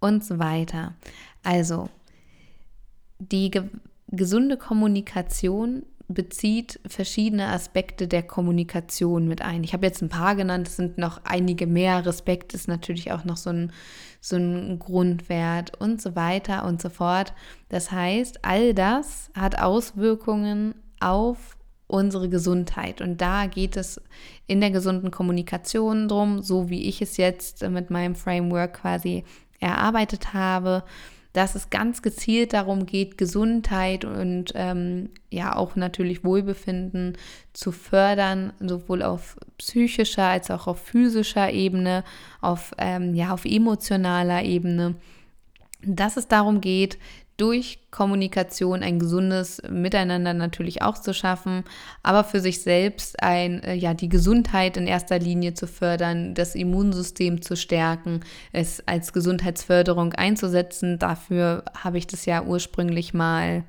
und 0.00 0.24
so 0.24 0.38
weiter. 0.38 0.94
Also 1.42 1.88
die 3.18 3.50
ge 3.50 3.64
gesunde 4.12 4.56
Kommunikation 4.56 5.84
bezieht 6.14 6.80
verschiedene 6.86 7.48
Aspekte 7.48 8.08
der 8.08 8.22
Kommunikation 8.22 9.28
mit 9.28 9.42
ein. 9.42 9.64
Ich 9.64 9.72
habe 9.72 9.86
jetzt 9.86 10.02
ein 10.02 10.08
paar 10.08 10.34
genannt, 10.34 10.68
es 10.68 10.76
sind 10.76 10.98
noch 10.98 11.20
einige 11.24 11.66
mehr. 11.66 12.04
Respekt 12.04 12.52
ist 12.54 12.68
natürlich 12.68 13.12
auch 13.12 13.24
noch 13.24 13.36
so 13.36 13.50
ein, 13.50 13.72
so 14.20 14.36
ein 14.36 14.78
Grundwert 14.78 15.80
und 15.80 16.02
so 16.02 16.16
weiter 16.16 16.64
und 16.64 16.82
so 16.82 16.90
fort. 16.90 17.32
Das 17.68 17.92
heißt, 17.92 18.44
all 18.44 18.74
das 18.74 19.30
hat 19.34 19.60
Auswirkungen 19.60 20.74
auf 21.00 21.56
unsere 21.86 22.28
Gesundheit. 22.28 23.00
Und 23.00 23.20
da 23.20 23.46
geht 23.46 23.76
es 23.76 24.00
in 24.46 24.60
der 24.60 24.70
gesunden 24.70 25.10
Kommunikation 25.10 26.08
drum, 26.08 26.42
so 26.42 26.70
wie 26.70 26.88
ich 26.88 27.02
es 27.02 27.16
jetzt 27.16 27.68
mit 27.68 27.90
meinem 27.90 28.14
Framework 28.14 28.80
quasi 28.80 29.24
erarbeitet 29.60 30.32
habe 30.34 30.84
dass 31.32 31.54
es 31.54 31.70
ganz 31.70 32.02
gezielt 32.02 32.52
darum 32.52 32.86
geht, 32.86 33.16
Gesundheit 33.16 34.04
und 34.04 34.52
ähm, 34.54 35.10
ja 35.30 35.54
auch 35.54 35.76
natürlich 35.76 36.24
Wohlbefinden 36.24 37.16
zu 37.52 37.70
fördern, 37.72 38.52
sowohl 38.60 39.02
auf 39.02 39.36
psychischer 39.58 40.24
als 40.24 40.50
auch 40.50 40.66
auf 40.66 40.80
physischer 40.80 41.52
Ebene, 41.52 42.04
auf, 42.40 42.72
ähm, 42.78 43.14
ja, 43.14 43.32
auf 43.32 43.44
emotionaler 43.44 44.42
Ebene. 44.42 44.96
Dass 45.82 46.16
es 46.16 46.28
darum 46.28 46.60
geht, 46.60 46.98
durch 47.40 47.78
Kommunikation 47.90 48.82
ein 48.82 48.98
gesundes 48.98 49.62
Miteinander 49.70 50.34
natürlich 50.34 50.82
auch 50.82 50.98
zu 50.98 51.14
schaffen, 51.14 51.64
aber 52.02 52.22
für 52.22 52.40
sich 52.40 52.62
selbst 52.62 53.22
ein, 53.22 53.62
äh, 53.62 53.72
ja, 53.74 53.94
die 53.94 54.10
Gesundheit 54.10 54.76
in 54.76 54.86
erster 54.86 55.18
Linie 55.18 55.54
zu 55.54 55.66
fördern, 55.66 56.34
das 56.34 56.54
Immunsystem 56.54 57.40
zu 57.40 57.56
stärken, 57.56 58.20
es 58.52 58.86
als 58.86 59.14
Gesundheitsförderung 59.14 60.12
einzusetzen. 60.12 60.98
Dafür 60.98 61.64
habe 61.74 61.96
ich 61.96 62.06
das 62.06 62.26
ja 62.26 62.44
ursprünglich 62.44 63.14
mal 63.14 63.64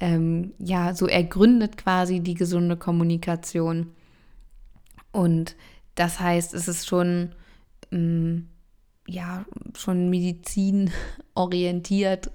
ähm, 0.00 0.54
ja 0.58 0.94
so 0.94 1.06
ergründet 1.06 1.76
quasi 1.76 2.20
die 2.20 2.34
gesunde 2.34 2.78
Kommunikation. 2.78 3.92
Und 5.12 5.56
das 5.94 6.20
heißt, 6.20 6.54
es 6.54 6.68
ist 6.68 6.86
schon 6.86 7.34
ähm, 7.92 8.48
ja 9.06 9.44
schon 9.76 10.08
medizinorientiert 10.08 12.30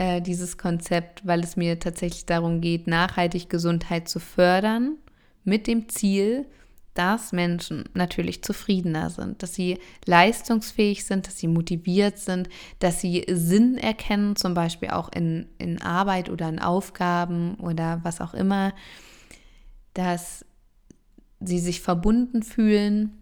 äh, 0.00 0.22
dieses 0.22 0.56
Konzept, 0.56 1.26
weil 1.26 1.40
es 1.40 1.56
mir 1.56 1.78
tatsächlich 1.78 2.24
darum 2.24 2.62
geht, 2.62 2.86
nachhaltig 2.86 3.50
Gesundheit 3.50 4.08
zu 4.08 4.18
fördern, 4.18 4.96
mit 5.44 5.66
dem 5.66 5.90
Ziel, 5.90 6.46
dass 6.94 7.32
Menschen 7.32 7.84
natürlich 7.92 8.42
zufriedener 8.42 9.10
sind, 9.10 9.42
dass 9.42 9.54
sie 9.54 9.78
leistungsfähig 10.06 11.04
sind, 11.04 11.26
dass 11.26 11.36
sie 11.36 11.48
motiviert 11.48 12.18
sind, 12.18 12.48
dass 12.78 13.02
sie 13.02 13.26
Sinn 13.28 13.76
erkennen, 13.76 14.36
zum 14.36 14.54
Beispiel 14.54 14.88
auch 14.88 15.12
in, 15.12 15.46
in 15.58 15.82
Arbeit 15.82 16.30
oder 16.30 16.48
in 16.48 16.60
Aufgaben 16.60 17.56
oder 17.56 18.00
was 18.02 18.22
auch 18.22 18.32
immer, 18.32 18.72
dass 19.92 20.46
sie 21.40 21.58
sich 21.58 21.82
verbunden 21.82 22.42
fühlen 22.42 23.19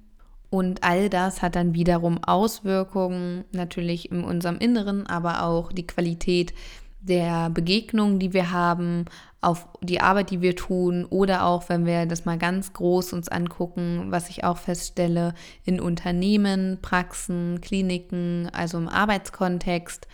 und 0.50 0.82
all 0.82 1.10
das 1.10 1.42
hat 1.42 1.56
dann 1.56 1.74
wiederum 1.74 2.22
Auswirkungen 2.24 3.44
natürlich 3.52 4.10
in 4.10 4.24
unserem 4.24 4.58
Inneren, 4.58 5.06
aber 5.06 5.42
auch 5.42 5.72
die 5.72 5.86
Qualität 5.86 6.54
der 7.00 7.50
Begegnungen, 7.50 8.18
die 8.18 8.32
wir 8.32 8.50
haben, 8.50 9.04
auf 9.40 9.68
die 9.82 10.00
Arbeit, 10.00 10.30
die 10.30 10.40
wir 10.40 10.56
tun 10.56 11.04
oder 11.04 11.44
auch, 11.44 11.68
wenn 11.68 11.86
wir 11.86 12.06
das 12.06 12.24
mal 12.24 12.38
ganz 12.38 12.72
groß 12.72 13.12
uns 13.12 13.28
angucken, 13.28 14.06
was 14.10 14.30
ich 14.30 14.42
auch 14.42 14.58
feststelle, 14.58 15.34
in 15.64 15.80
Unternehmen, 15.80 16.78
Praxen, 16.82 17.60
Kliniken, 17.60 18.48
also 18.52 18.78
im 18.78 18.88
Arbeitskontext, 18.88 20.08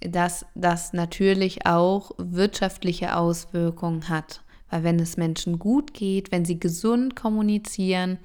dass 0.00 0.46
das 0.54 0.92
natürlich 0.92 1.66
auch 1.66 2.12
wirtschaftliche 2.18 3.16
Auswirkungen 3.16 4.08
hat. 4.08 4.42
Weil 4.70 4.84
wenn 4.84 5.00
es 5.00 5.16
Menschen 5.16 5.58
gut 5.58 5.92
geht, 5.92 6.30
wenn 6.30 6.44
sie 6.44 6.60
gesund 6.60 7.16
kommunizieren, 7.16 8.18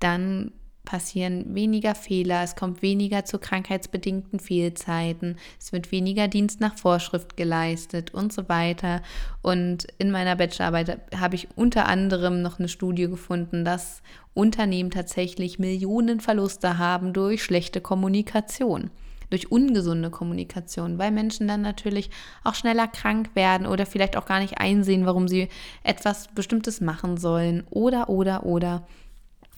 dann 0.00 0.52
passieren 0.88 1.54
weniger 1.54 1.94
Fehler, 1.94 2.42
es 2.42 2.56
kommt 2.56 2.80
weniger 2.80 3.26
zu 3.26 3.38
krankheitsbedingten 3.38 4.40
Fehlzeiten, 4.40 5.36
es 5.60 5.70
wird 5.70 5.92
weniger 5.92 6.28
Dienst 6.28 6.62
nach 6.62 6.78
Vorschrift 6.78 7.36
geleistet 7.36 8.14
und 8.14 8.32
so 8.32 8.48
weiter. 8.48 9.02
Und 9.42 9.86
in 9.98 10.10
meiner 10.10 10.34
Bachelorarbeit 10.36 10.98
habe 11.14 11.34
ich 11.34 11.48
unter 11.56 11.86
anderem 11.86 12.40
noch 12.40 12.58
eine 12.58 12.68
Studie 12.68 13.06
gefunden, 13.06 13.66
dass 13.66 14.00
Unternehmen 14.32 14.90
tatsächlich 14.90 15.58
Millionen 15.58 16.20
Verluste 16.20 16.78
haben 16.78 17.12
durch 17.12 17.44
schlechte 17.44 17.82
Kommunikation 17.82 18.90
durch 19.30 19.52
ungesunde 19.52 20.08
Kommunikation, 20.08 20.96
weil 20.96 21.10
Menschen 21.10 21.48
dann 21.48 21.60
natürlich 21.60 22.08
auch 22.44 22.54
schneller 22.54 22.88
krank 22.88 23.28
werden 23.34 23.66
oder 23.66 23.84
vielleicht 23.84 24.16
auch 24.16 24.24
gar 24.24 24.40
nicht 24.40 24.56
einsehen, 24.56 25.04
warum 25.04 25.28
sie 25.28 25.50
etwas 25.82 26.28
Bestimmtes 26.28 26.80
machen 26.80 27.18
sollen 27.18 27.64
oder, 27.68 28.08
oder, 28.08 28.46
oder. 28.46 28.86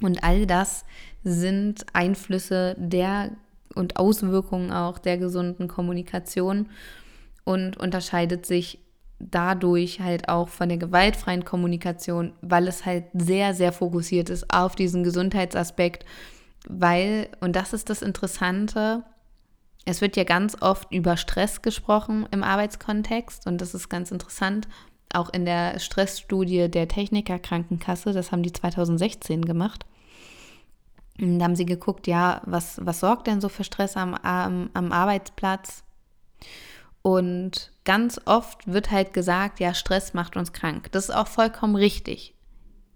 Und 0.02 0.24
all 0.24 0.46
das 0.46 0.84
sind 1.22 1.84
Einflüsse 1.92 2.76
der 2.78 3.32
und 3.74 3.96
Auswirkungen 3.96 4.72
auch 4.72 4.98
der 4.98 5.18
gesunden 5.18 5.68
Kommunikation 5.68 6.68
und 7.44 7.76
unterscheidet 7.76 8.46
sich 8.46 8.78
dadurch 9.18 10.00
halt 10.00 10.28
auch 10.28 10.48
von 10.48 10.68
der 10.68 10.78
gewaltfreien 10.78 11.44
Kommunikation, 11.44 12.32
weil 12.40 12.66
es 12.66 12.86
halt 12.86 13.04
sehr, 13.12 13.54
sehr 13.54 13.72
fokussiert 13.72 14.30
ist 14.30 14.52
auf 14.52 14.74
diesen 14.74 15.04
Gesundheitsaspekt, 15.04 16.04
weil, 16.68 17.28
und 17.40 17.54
das 17.54 17.72
ist 17.72 17.90
das 17.90 18.02
Interessante, 18.02 19.04
es 19.84 20.00
wird 20.00 20.16
ja 20.16 20.24
ganz 20.24 20.56
oft 20.60 20.92
über 20.92 21.16
Stress 21.16 21.62
gesprochen 21.62 22.26
im 22.30 22.42
Arbeitskontext 22.42 23.46
und 23.46 23.60
das 23.60 23.74
ist 23.74 23.88
ganz 23.88 24.10
interessant. 24.10 24.68
Auch 25.12 25.30
in 25.30 25.44
der 25.44 25.78
Stressstudie 25.80 26.68
der 26.68 26.86
Technikerkrankenkasse, 26.86 28.12
das 28.12 28.30
haben 28.30 28.42
die 28.42 28.52
2016 28.52 29.44
gemacht. 29.44 29.84
Da 31.18 31.44
haben 31.44 31.56
sie 31.56 31.66
geguckt, 31.66 32.06
ja, 32.06 32.40
was, 32.46 32.80
was 32.82 33.00
sorgt 33.00 33.26
denn 33.26 33.40
so 33.40 33.48
für 33.48 33.64
Stress 33.64 33.96
am, 33.96 34.14
am, 34.14 34.70
am 34.74 34.92
Arbeitsplatz? 34.92 35.84
Und 37.02 37.72
ganz 37.84 38.20
oft 38.24 38.66
wird 38.66 38.90
halt 38.90 39.12
gesagt, 39.12 39.60
ja, 39.60 39.74
Stress 39.74 40.14
macht 40.14 40.36
uns 40.36 40.52
krank. 40.52 40.90
Das 40.92 41.08
ist 41.08 41.14
auch 41.14 41.28
vollkommen 41.28 41.76
richtig. 41.76 42.34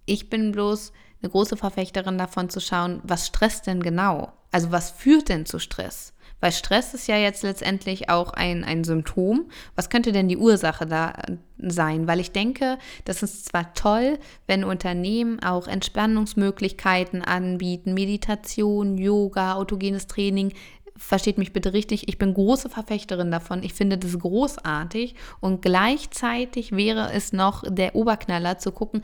Ich 0.06 0.28
bin 0.28 0.52
bloß 0.52 0.92
eine 1.24 1.30
große 1.30 1.56
Verfechterin 1.56 2.18
davon 2.18 2.50
zu 2.50 2.60
schauen, 2.60 3.00
was 3.02 3.26
stresst 3.26 3.66
denn 3.66 3.82
genau? 3.82 4.32
Also 4.52 4.70
was 4.70 4.90
führt 4.90 5.30
denn 5.30 5.46
zu 5.46 5.58
Stress? 5.58 6.12
Weil 6.40 6.52
Stress 6.52 6.92
ist 6.92 7.08
ja 7.08 7.16
jetzt 7.16 7.42
letztendlich 7.42 8.10
auch 8.10 8.34
ein, 8.34 8.64
ein 8.64 8.84
Symptom. 8.84 9.46
Was 9.76 9.88
könnte 9.88 10.12
denn 10.12 10.28
die 10.28 10.36
Ursache 10.36 10.84
da 10.84 11.10
äh, 11.10 11.36
sein? 11.58 12.06
Weil 12.06 12.20
ich 12.20 12.32
denke, 12.32 12.76
das 13.06 13.22
ist 13.22 13.46
zwar 13.46 13.72
toll, 13.72 14.18
wenn 14.46 14.62
Unternehmen 14.62 15.42
auch 15.42 15.66
Entspannungsmöglichkeiten 15.66 17.22
anbieten, 17.22 17.94
Meditation, 17.94 18.98
Yoga, 18.98 19.54
autogenes 19.54 20.06
Training, 20.06 20.52
versteht 20.96 21.38
mich 21.38 21.52
bitte 21.54 21.72
richtig, 21.72 22.08
ich 22.08 22.18
bin 22.18 22.34
große 22.34 22.68
Verfechterin 22.68 23.30
davon. 23.30 23.62
Ich 23.62 23.72
finde 23.72 23.96
das 23.96 24.18
großartig 24.18 25.14
und 25.40 25.62
gleichzeitig 25.62 26.72
wäre 26.72 27.10
es 27.12 27.32
noch 27.32 27.64
der 27.66 27.94
Oberknaller 27.96 28.58
zu 28.58 28.70
gucken, 28.70 29.00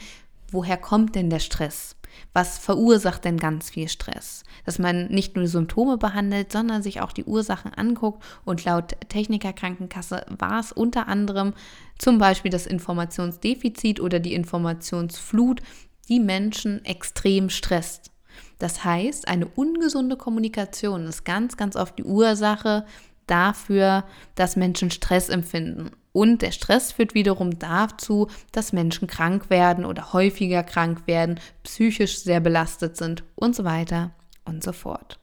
woher 0.53 0.77
kommt 0.77 1.15
denn 1.15 1.31
der 1.31 1.41
Stress? 1.41 1.97
Was 2.33 2.59
verursacht 2.59 3.25
denn 3.25 3.39
ganz 3.39 3.71
viel 3.71 3.89
Stress? 3.89 4.45
Dass 4.65 4.79
man 4.79 5.09
nicht 5.09 5.37
nur 5.37 5.47
Symptome 5.47 5.99
behandelt, 5.99 6.53
sondern 6.53 6.83
sich 6.83 7.01
auch 7.01 7.13
die 7.13 7.25
Ursachen 7.25 7.73
anguckt. 7.75 8.23
Und 8.45 8.65
laut 8.65 8.97
Techniker 9.09 9.53
Krankenkasse 9.53 10.25
war 10.29 10.61
es 10.61 10.73
unter 10.73 11.09
anderem 11.09 11.55
zum 11.99 12.19
Beispiel 12.19 12.51
das 12.51 12.67
Informationsdefizit 12.67 14.01
oder 14.01 14.21
die 14.21 14.35
Informationsflut, 14.35 15.61
die 16.09 16.21
Menschen 16.21 16.85
extrem 16.85 17.51
stresst. 17.51 18.11
Das 18.59 18.85
heißt, 18.85 19.29
eine 19.29 19.47
ungesunde 19.47 20.17
Kommunikation 20.17 21.07
ist 21.07 21.25
ganz, 21.25 21.57
ganz 21.57 21.77
oft 21.77 21.99
die 21.99 22.05
Ursache 22.05 22.85
dafür, 23.27 24.05
dass 24.35 24.57
Menschen 24.57 24.91
Stress 24.91 25.29
empfinden. 25.29 25.91
Und 26.13 26.43
der 26.43 26.51
Stress 26.51 26.93
führt 26.93 27.15
wiederum 27.15 27.59
dazu, 27.59 28.29
dass 28.53 28.73
Menschen 28.73 29.07
krank 29.07 29.49
werden 29.49 29.85
oder 29.85 30.13
häufiger 30.13 30.63
krank 30.63 31.07
werden, 31.07 31.39
psychisch 31.63 32.19
sehr 32.19 32.41
belastet 32.41 32.97
sind 32.97 33.23
und 33.37 33.55
so 33.55 33.65
weiter 33.65 34.11
und 34.45 34.65
so 34.65 34.73
fort. 34.73 35.19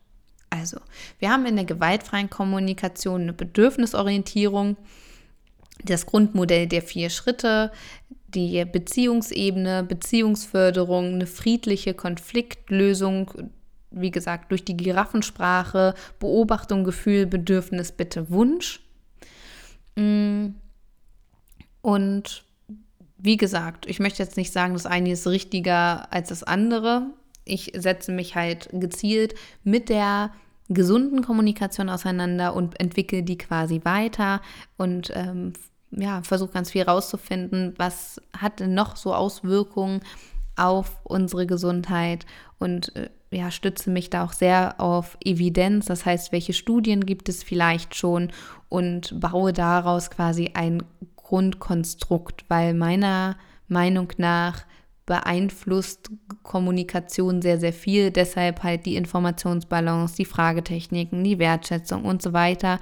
Also, 0.50 0.78
wir 1.20 1.30
haben 1.30 1.46
in 1.46 1.58
der 1.58 1.66
gewaltfreien 1.66 2.30
Kommunikation 2.30 3.24
eine 3.24 3.34
Bedürfnisorientierung, 3.34 4.78
das 5.84 6.06
Grundmodell 6.06 6.68
der 6.68 6.82
vier 6.82 7.10
Schritte, 7.10 7.72
die 8.30 8.64
Beziehungsebene, 8.66 9.84
Beziehungsförderung, 9.84 11.14
eine 11.16 11.28
friedliche 11.28 11.94
Konfliktlösung, 11.94 13.32
wie 13.92 14.12
gesagt, 14.12 14.52
durch 14.52 14.64
die 14.64 14.78
Giraffensprache, 14.78 15.94
Beobachtung, 16.20 16.84
Gefühl, 16.84 17.26
Bedürfnis, 17.26 17.92
Bitte, 17.92 18.30
Wunsch. 18.30 18.82
Mm. 19.96 20.48
Und 21.88 22.44
wie 23.18 23.38
gesagt, 23.38 23.86
ich 23.86 24.02
möchte 24.02 24.22
jetzt 24.22 24.36
nicht 24.36 24.52
sagen, 24.52 24.74
das 24.74 24.86
eine 24.86 25.10
ist 25.10 25.26
richtiger 25.26 26.12
als 26.12 26.28
das 26.28 26.44
andere. 26.44 27.12
Ich 27.46 27.72
setze 27.78 28.12
mich 28.12 28.36
halt 28.36 28.68
gezielt 28.74 29.36
mit 29.64 29.88
der 29.88 30.32
gesunden 30.68 31.22
Kommunikation 31.22 31.88
auseinander 31.88 32.54
und 32.58 32.78
entwickle 32.82 33.24
die 33.24 33.38
quasi 33.38 33.80
weiter 33.86 34.42
und 34.76 35.14
ähm, 35.16 35.54
ja, 35.92 36.22
versuche 36.24 36.52
ganz 36.52 36.72
viel 36.72 36.84
rauszufinden, 36.84 37.74
was 37.78 38.22
hat 38.38 38.60
denn 38.60 38.74
noch 38.74 38.98
so 38.98 39.14
Auswirkungen 39.14 40.02
auf 40.58 41.00
unsere 41.06 41.48
Gesundheit 41.48 42.26
und 42.60 42.94
äh, 42.98 43.10
ja, 43.32 43.50
stütze 43.50 43.90
mich 43.90 44.10
da 44.10 44.26
auch 44.26 44.34
sehr 44.34 44.82
auf 44.82 45.18
Evidenz, 45.24 45.86
das 45.86 46.06
heißt, 46.06 46.34
welche 46.34 46.52
Studien 46.52 47.06
gibt 47.06 47.30
es 47.30 47.44
vielleicht 47.44 47.96
schon 47.96 48.34
und 48.68 49.18
baue 49.22 49.54
daraus 49.54 50.10
quasi 50.10 50.52
ein 50.54 50.84
Grundkonstrukt, 51.28 52.46
weil 52.48 52.74
meiner 52.74 53.36
Meinung 53.68 54.14
nach 54.16 54.66
beeinflusst 55.06 56.10
Kommunikation 56.42 57.42
sehr, 57.42 57.60
sehr 57.60 57.74
viel. 57.74 58.12
Deshalb 58.12 58.64
halt 58.64 58.86
die 58.86 58.96
Informationsbalance, 58.96 60.16
die 60.16 60.26
Fragetechniken, 60.26 61.24
die 61.26 61.38
Wertschätzung 61.38 62.06
und 62.06 62.22
so 62.22 62.32
weiter, 62.32 62.80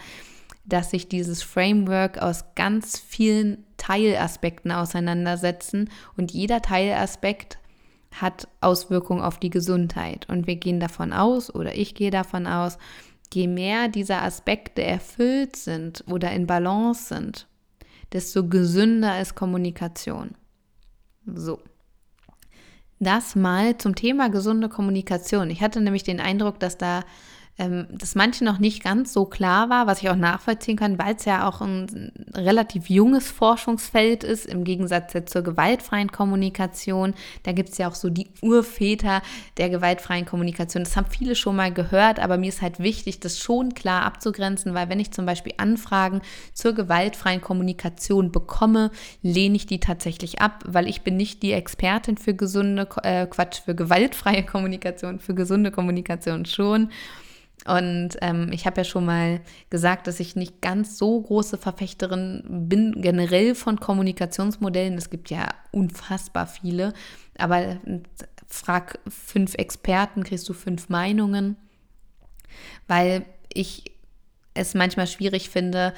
dass 0.63 0.91
sich 0.91 1.08
dieses 1.08 1.41
Framework 1.41 2.19
aus 2.19 2.45
ganz 2.53 2.99
vielen 2.99 3.63
Teilaspekten 3.77 4.71
auseinandersetzen 4.71 5.89
und 6.15 6.31
jeder 6.31 6.62
Teilaspekt 6.62 7.58
hat 8.12 8.47
Auswirkungen 8.62 9.21
auf 9.21 9.39
die 9.39 9.49
Gesundheit. 9.49 10.29
Und 10.29 10.45
wir 10.45 10.55
gehen 10.55 10.79
davon 10.79 11.13
aus, 11.13 11.53
oder 11.53 11.75
ich 11.75 11.95
gehe 11.95 12.12
davon 12.12 12.45
aus, 12.45 12.77
je 13.34 13.47
mehr 13.47 13.88
diese 13.88 14.21
Aspekte 14.21 14.84
erfüllt 14.84 15.55
sind 15.55 16.03
oder 16.08 16.31
in 16.31 16.47
Balance 16.47 17.13
sind, 17.13 17.47
desto 18.13 18.48
gesünder 18.48 19.20
ist 19.22 19.36
Kommunikation. 19.36 20.32
So. 21.26 21.60
Das 23.00 23.36
mal 23.36 23.78
zum 23.78 23.96
Thema 23.96 24.30
gesunde 24.30 24.70
Kommunikation. 24.70 25.50
Ich 25.50 25.62
hatte 25.62 25.82
nämlich 25.82 26.04
den 26.04 26.20
Eindruck, 26.20 26.60
dass 26.60 26.78
da 26.78 27.04
ähm, 27.58 27.88
das 27.89 28.15
manchen 28.15 28.46
noch 28.46 28.60
nicht 28.60 28.84
ganz 28.84 29.13
so 29.13 29.26
klar 29.26 29.70
war, 29.70 29.88
was 29.88 30.02
ich 30.02 30.10
auch 30.10 30.15
nachvollziehen 30.15 30.76
kann, 30.76 31.00
weil 31.00 31.15
es 31.15 31.26
ja 31.26 31.48
auch 31.48 31.62
ein 31.62 32.12
relativ 32.34 32.89
junges 32.89 33.32
Forschungsfeld 33.32 34.26
ist, 34.26 34.46
im 34.46 34.65
Gegensatz 34.65 35.13
zur 35.26 35.41
gewaltfreien 35.41 36.12
Kommunikation. 36.12 37.13
Da 37.44 37.54
gibt 37.54 37.70
es 37.70 37.78
ja 37.78 37.88
auch 37.88 37.96
so 37.96 38.10
die 38.10 38.28
Urväter 38.41 39.22
der 39.58 39.70
gewaltfreien 39.70 40.26
Kommunikation. 40.26 40.84
Das 40.84 40.98
haben 40.98 41.08
viele 41.10 41.36
schon 41.36 41.56
mal 41.56 41.72
gehört, 41.72 42.20
aber 42.20 42.38
mir 42.38 42.50
ist 42.50 42.62
halt 42.62 42.80
wichtig, 42.80 43.22
das 43.22 43.39
schon 43.39 43.74
klar 43.74 44.04
abzugrenzen, 44.04 44.74
weil 44.74 44.89
wenn 44.89 45.00
ich 45.00 45.12
zum 45.12 45.26
Beispiel 45.26 45.54
Anfragen 45.58 46.22
zur 46.54 46.74
gewaltfreien 46.74 47.39
Kommunikation 47.39 48.34
bekomme, 48.34 48.91
lehne 49.22 49.56
ich 49.56 49.65
die 49.65 49.80
tatsächlich 49.80 50.41
ab, 50.41 50.63
weil 50.68 50.89
ich 50.89 51.04
bin 51.04 51.15
nicht 51.15 51.41
die 51.41 51.54
Expertin 51.54 52.18
für 52.18 52.34
gesunde, 52.34 52.88
äh, 53.04 53.28
Quatsch, 53.28 53.62
für 53.63 53.76
gewaltfreie 53.76 54.44
Kommunikation, 54.44 55.20
für 55.20 55.36
gesunde 55.36 55.72
Kommunikation 55.72 56.46
schon. 56.46 56.89
Und 57.67 58.17
ähm, 58.21 58.51
ich 58.51 58.65
habe 58.67 58.82
ja 58.82 58.84
schon 58.84 59.06
mal 59.06 59.41
gesagt, 59.71 60.06
dass 60.06 60.19
ich 60.19 60.36
nicht 60.36 60.62
ganz 60.62 60.97
so 60.97 61.19
große 61.19 61.58
Verfechterin 61.58 62.43
bin, 62.47 63.01
generell 63.01 63.56
von 63.56 63.80
Kommunikationsmodellen. 63.80 64.97
Es 64.97 65.10
gibt 65.10 65.32
ja 65.32 65.47
unfassbar 65.71 66.45
viele. 66.45 66.93
Aber 67.38 67.78
frag 68.47 68.99
fünf 69.08 69.56
Experten, 69.56 70.23
kriegst 70.23 70.47
du 70.47 70.54
fünf 70.54 70.89
Meinungen. 70.89 71.58
Weil 72.88 73.25
ich 73.51 73.91
es 74.54 74.75
manchmal 74.75 75.08
schwierig 75.08 75.49
finde, 75.49 75.93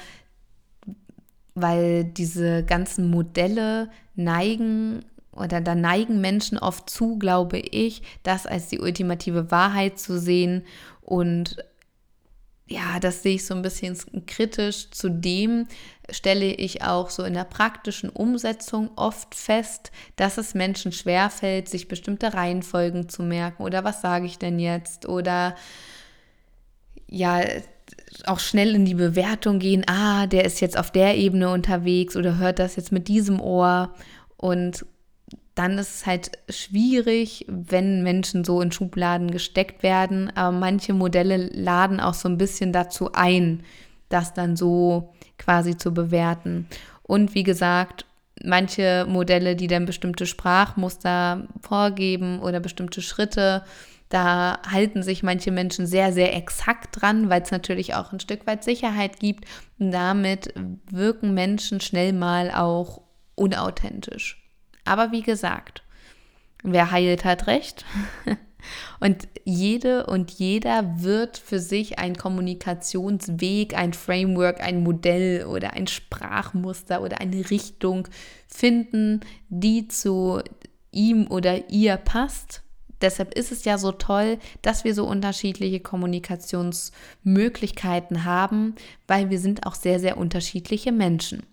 weil 1.54 2.04
diese 2.04 2.64
ganzen 2.64 3.10
Modelle 3.10 3.90
neigen 4.14 5.04
oder 5.38 5.60
da 5.60 5.74
neigen 5.74 6.20
Menschen 6.20 6.58
oft 6.58 6.90
zu, 6.90 7.18
glaube 7.18 7.58
ich, 7.58 8.02
das 8.22 8.46
als 8.46 8.68
die 8.68 8.80
ultimative 8.80 9.50
Wahrheit 9.50 9.98
zu 9.98 10.18
sehen. 10.18 10.64
Und 11.00 11.56
ja, 12.66 13.00
das 13.00 13.22
sehe 13.22 13.36
ich 13.36 13.46
so 13.46 13.54
ein 13.54 13.62
bisschen 13.62 13.96
kritisch. 14.26 14.90
Zudem 14.90 15.66
stelle 16.10 16.46
ich 16.46 16.82
auch 16.82 17.08
so 17.08 17.24
in 17.24 17.34
der 17.34 17.44
praktischen 17.44 18.10
Umsetzung 18.10 18.90
oft 18.96 19.34
fest, 19.34 19.90
dass 20.16 20.36
es 20.36 20.54
Menschen 20.54 20.92
schwerfällt, 20.92 21.68
sich 21.68 21.88
bestimmte 21.88 22.34
Reihenfolgen 22.34 23.08
zu 23.08 23.22
merken. 23.22 23.62
Oder 23.62 23.84
was 23.84 24.02
sage 24.02 24.26
ich 24.26 24.38
denn 24.38 24.58
jetzt? 24.58 25.08
Oder 25.08 25.56
ja, 27.10 27.42
auch 28.26 28.38
schnell 28.38 28.74
in 28.74 28.84
die 28.84 28.94
Bewertung 28.94 29.58
gehen, 29.58 29.84
ah, 29.86 30.26
der 30.26 30.44
ist 30.44 30.60
jetzt 30.60 30.78
auf 30.78 30.90
der 30.90 31.16
Ebene 31.16 31.50
unterwegs 31.50 32.16
oder 32.16 32.36
hört 32.36 32.58
das 32.58 32.76
jetzt 32.76 32.92
mit 32.92 33.08
diesem 33.08 33.40
Ohr. 33.40 33.94
Und 34.36 34.84
dann 35.58 35.76
ist 35.76 35.92
es 35.96 36.06
halt 36.06 36.30
schwierig, 36.48 37.44
wenn 37.48 38.04
Menschen 38.04 38.44
so 38.44 38.60
in 38.60 38.70
Schubladen 38.70 39.32
gesteckt 39.32 39.82
werden. 39.82 40.30
Aber 40.36 40.56
manche 40.56 40.92
Modelle 40.92 41.36
laden 41.36 41.98
auch 41.98 42.14
so 42.14 42.28
ein 42.28 42.38
bisschen 42.38 42.72
dazu 42.72 43.10
ein, 43.12 43.64
das 44.08 44.34
dann 44.34 44.54
so 44.54 45.12
quasi 45.36 45.76
zu 45.76 45.92
bewerten. 45.92 46.68
Und 47.02 47.34
wie 47.34 47.42
gesagt, 47.42 48.06
manche 48.44 49.04
Modelle, 49.08 49.56
die 49.56 49.66
dann 49.66 49.84
bestimmte 49.84 50.26
Sprachmuster 50.26 51.48
vorgeben 51.60 52.38
oder 52.38 52.60
bestimmte 52.60 53.02
Schritte, 53.02 53.64
da 54.10 54.60
halten 54.70 55.02
sich 55.02 55.24
manche 55.24 55.50
Menschen 55.50 55.88
sehr, 55.88 56.12
sehr 56.12 56.36
exakt 56.36 57.00
dran, 57.00 57.30
weil 57.30 57.42
es 57.42 57.50
natürlich 57.50 57.96
auch 57.96 58.12
ein 58.12 58.20
Stück 58.20 58.46
weit 58.46 58.62
Sicherheit 58.62 59.18
gibt. 59.18 59.44
Und 59.80 59.90
damit 59.90 60.54
wirken 60.88 61.34
Menschen 61.34 61.80
schnell 61.80 62.12
mal 62.12 62.52
auch 62.52 63.02
unauthentisch. 63.34 64.47
Aber 64.88 65.12
wie 65.12 65.22
gesagt, 65.22 65.82
wer 66.62 66.90
heilt, 66.90 67.24
hat 67.24 67.46
recht. 67.46 67.84
Und 69.00 69.28
jede 69.44 70.06
und 70.06 70.32
jeder 70.32 71.02
wird 71.02 71.38
für 71.38 71.60
sich 71.60 72.00
ein 72.00 72.16
Kommunikationsweg, 72.16 73.78
ein 73.78 73.92
Framework, 73.92 74.60
ein 74.60 74.82
Modell 74.82 75.46
oder 75.46 75.74
ein 75.74 75.86
Sprachmuster 75.86 77.00
oder 77.00 77.20
eine 77.20 77.48
Richtung 77.50 78.08
finden, 78.48 79.20
die 79.48 79.86
zu 79.86 80.40
ihm 80.90 81.28
oder 81.28 81.70
ihr 81.70 81.96
passt. 81.96 82.64
Deshalb 83.00 83.34
ist 83.34 83.52
es 83.52 83.64
ja 83.64 83.78
so 83.78 83.92
toll, 83.92 84.38
dass 84.60 84.82
wir 84.82 84.92
so 84.92 85.06
unterschiedliche 85.06 85.78
Kommunikationsmöglichkeiten 85.78 88.24
haben, 88.24 88.74
weil 89.06 89.30
wir 89.30 89.38
sind 89.38 89.66
auch 89.66 89.76
sehr, 89.76 90.00
sehr 90.00 90.16
unterschiedliche 90.16 90.90
Menschen. 90.90 91.44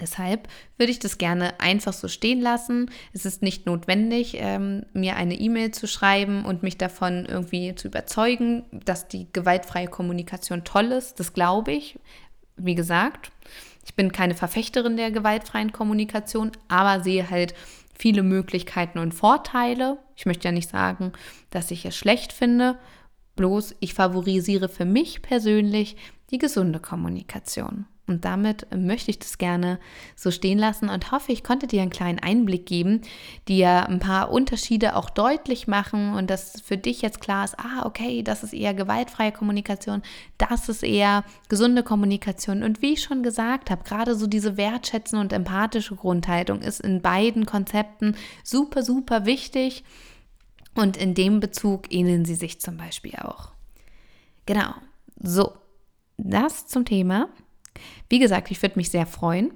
Deshalb 0.00 0.48
würde 0.76 0.90
ich 0.90 0.98
das 0.98 1.18
gerne 1.18 1.60
einfach 1.60 1.92
so 1.92 2.08
stehen 2.08 2.40
lassen. 2.40 2.90
Es 3.12 3.24
ist 3.24 3.42
nicht 3.42 3.66
notwendig, 3.66 4.36
ähm, 4.38 4.84
mir 4.92 5.16
eine 5.16 5.34
E-Mail 5.34 5.70
zu 5.70 5.86
schreiben 5.86 6.44
und 6.44 6.62
mich 6.62 6.78
davon 6.78 7.26
irgendwie 7.26 7.74
zu 7.74 7.88
überzeugen, 7.88 8.64
dass 8.72 9.08
die 9.08 9.28
gewaltfreie 9.32 9.88
Kommunikation 9.88 10.64
toll 10.64 10.86
ist. 10.86 11.20
Das 11.20 11.32
glaube 11.32 11.72
ich. 11.72 11.98
Wie 12.56 12.74
gesagt, 12.74 13.32
ich 13.84 13.94
bin 13.94 14.12
keine 14.12 14.34
Verfechterin 14.34 14.96
der 14.96 15.10
gewaltfreien 15.10 15.72
Kommunikation, 15.72 16.52
aber 16.68 17.02
sehe 17.02 17.30
halt 17.30 17.54
viele 17.96 18.22
Möglichkeiten 18.22 18.98
und 18.98 19.14
Vorteile. 19.14 19.98
Ich 20.16 20.26
möchte 20.26 20.48
ja 20.48 20.52
nicht 20.52 20.70
sagen, 20.70 21.12
dass 21.50 21.70
ich 21.70 21.84
es 21.84 21.96
schlecht 21.96 22.32
finde. 22.32 22.78
Bloß 23.36 23.76
ich 23.80 23.94
favorisiere 23.94 24.68
für 24.68 24.84
mich 24.84 25.22
persönlich 25.22 25.96
die 26.30 26.38
gesunde 26.38 26.80
Kommunikation. 26.80 27.86
Und 28.06 28.26
damit 28.26 28.66
möchte 28.74 29.10
ich 29.10 29.18
das 29.18 29.38
gerne 29.38 29.78
so 30.14 30.30
stehen 30.30 30.58
lassen 30.58 30.90
und 30.90 31.10
hoffe, 31.10 31.32
ich 31.32 31.42
konnte 31.42 31.66
dir 31.66 31.80
einen 31.80 31.90
kleinen 31.90 32.18
Einblick 32.18 32.66
geben, 32.66 33.00
dir 33.48 33.88
ein 33.88 33.98
paar 33.98 34.30
Unterschiede 34.30 34.96
auch 34.96 35.08
deutlich 35.08 35.66
machen 35.66 36.12
und 36.12 36.28
dass 36.28 36.60
für 36.60 36.76
dich 36.76 37.00
jetzt 37.00 37.22
klar 37.22 37.46
ist, 37.46 37.58
ah, 37.58 37.86
okay, 37.86 38.22
das 38.22 38.42
ist 38.42 38.52
eher 38.52 38.74
gewaltfreie 38.74 39.32
Kommunikation, 39.32 40.02
das 40.36 40.68
ist 40.68 40.82
eher 40.82 41.24
gesunde 41.48 41.82
Kommunikation. 41.82 42.62
Und 42.62 42.82
wie 42.82 42.92
ich 42.92 43.02
schon 43.02 43.22
gesagt 43.22 43.70
habe, 43.70 43.84
gerade 43.84 44.14
so 44.14 44.26
diese 44.26 44.58
wertschätzende 44.58 45.22
und 45.22 45.32
empathische 45.32 45.96
Grundhaltung 45.96 46.60
ist 46.60 46.80
in 46.80 47.00
beiden 47.00 47.46
Konzepten 47.46 48.16
super, 48.42 48.82
super 48.82 49.24
wichtig. 49.24 49.82
Und 50.74 50.96
in 50.96 51.14
dem 51.14 51.40
Bezug 51.40 51.92
ähneln 51.92 52.24
sie 52.24 52.34
sich 52.34 52.60
zum 52.60 52.76
Beispiel 52.76 53.14
auch. 53.16 53.52
Genau. 54.44 54.74
So, 55.16 55.52
das 56.16 56.66
zum 56.66 56.84
Thema. 56.84 57.28
Wie 58.08 58.18
gesagt, 58.18 58.50
ich 58.50 58.62
würde 58.62 58.76
mich 58.76 58.90
sehr 58.90 59.06
freuen, 59.06 59.52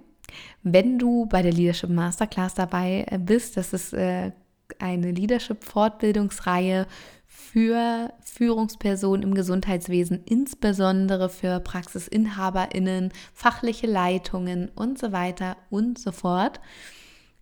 wenn 0.63 0.99
du 0.99 1.27
bei 1.27 1.43
der 1.43 1.53
Leadership 1.53 1.91
Masterclass 1.91 2.55
dabei 2.55 3.07
äh, 3.09 3.19
bist. 3.19 3.57
Das 3.57 3.73
ist 3.73 3.93
äh, 3.93 4.33
eine 4.79 5.11
Leadership-Fortbildungsreihe 5.13 6.87
für 7.27 8.13
Führungspersonen 8.25 9.23
im 9.23 9.35
Gesundheitswesen, 9.35 10.23
insbesondere 10.25 11.29
für 11.29 11.61
PraxisinhaberInnen, 11.61 13.13
fachliche 13.33 13.87
Leitungen 13.87 14.71
und 14.75 14.99
so 14.99 15.13
weiter 15.13 15.57
und 15.71 15.99
so 15.99 16.13
fort. 16.13 16.61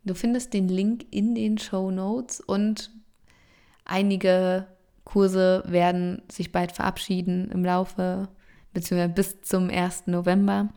Du 0.05 0.15
findest 0.15 0.55
den 0.55 0.69
Link 0.69 1.07
in 1.11 1.35
den 1.35 1.59
Show 1.59 1.91
Notes 1.91 2.41
und 2.41 2.91
einige 3.85 4.69
Kurse 5.05 5.63
werden 5.67 6.23
sich 6.31 6.53
bald 6.53 6.73
verabschieden 6.73 7.51
im 7.51 7.65
Laufe 7.65 8.29
beziehungsweise 8.77 9.15
bis 9.15 9.41
zum 9.41 9.71
1. 9.71 10.07
November. 10.07 10.69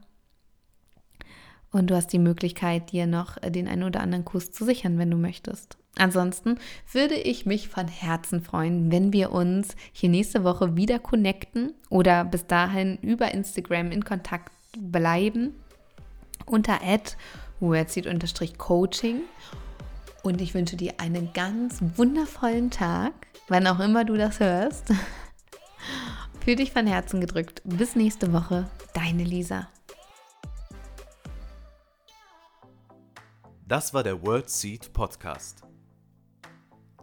Und 1.72 1.90
du 1.90 1.96
hast 1.96 2.14
die 2.14 2.20
Möglichkeit, 2.20 2.94
dir 2.94 3.06
noch 3.06 3.38
den 3.38 3.68
einen 3.68 3.84
oder 3.84 4.00
anderen 4.00 4.24
Kurs 4.24 4.52
zu 4.54 4.64
sichern, 4.64 4.98
wenn 4.98 5.12
du 5.12 5.18
möchtest. 5.18 5.78
Ansonsten 5.98 6.58
würde 6.94 7.16
ich 7.16 7.46
mich 7.46 7.68
von 7.68 7.90
Herzen 7.90 8.42
freuen, 8.42 8.90
wenn 8.90 9.12
wir 9.12 9.34
uns 9.34 9.76
hier 9.92 10.08
nächste 10.08 10.46
Woche 10.46 10.78
wieder 10.78 10.98
connecten 10.98 11.74
oder 11.90 12.24
bis 12.24 12.48
dahin 12.48 12.98
über 13.02 13.34
Instagram 13.34 13.92
in 13.92 14.06
Kontakt 14.06 14.54
bleiben 14.78 15.54
unter 16.46 16.80
coaching 18.58 19.22
und 20.24 20.42
ich 20.42 20.54
wünsche 20.54 20.78
dir 20.78 20.94
einen 21.00 21.34
ganz 21.34 21.84
wundervollen 21.98 22.72
Tag, 22.72 23.12
wann 23.50 23.68
auch 23.68 23.82
immer 23.82 24.06
du 24.06 24.16
das 24.16 24.40
hörst. 24.40 24.94
Für 26.41 26.56
dich 26.56 26.71
von 26.71 26.88
Herzen 26.88 27.19
gedrückt. 27.21 27.62
Bis 27.65 27.95
nächste 27.95 28.32
Woche, 28.32 28.69
deine 28.93 29.23
Lisa. 29.23 29.67
Das 33.67 33.93
war 33.93 34.04
der 34.04 34.23
World 34.23 34.49
Seed 34.49 34.93
Podcast. 34.93 35.63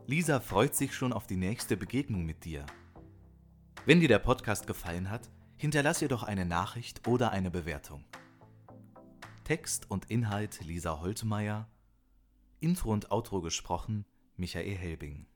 Lisa 0.07 0.41
freut 0.41 0.75
sich 0.75 0.95
schon 0.95 1.13
auf 1.13 1.27
die 1.27 1.37
nächste 1.37 1.77
Begegnung 1.77 2.25
mit 2.25 2.45
dir. 2.45 2.65
Wenn 3.85 4.01
dir 4.01 4.09
der 4.09 4.19
Podcast 4.19 4.67
gefallen 4.67 5.11
hat, 5.11 5.31
hinterlass 5.57 6.03
ihr 6.03 6.09
doch 6.09 6.23
eine 6.23 6.47
Nachricht 6.47 7.07
oder 7.07 7.31
eine 7.31 7.51
Bewertung. 7.51 8.05
Text 9.45 9.91
und 9.91 10.11
Inhalt 10.11 10.61
Lisa 10.65 10.99
Holtmeier, 11.01 11.69
Intro 12.59 12.91
und 12.91 13.13
Outro 13.13 13.43
gesprochen 13.43 14.07
Michael 14.37 14.77
Helbing. 14.77 15.27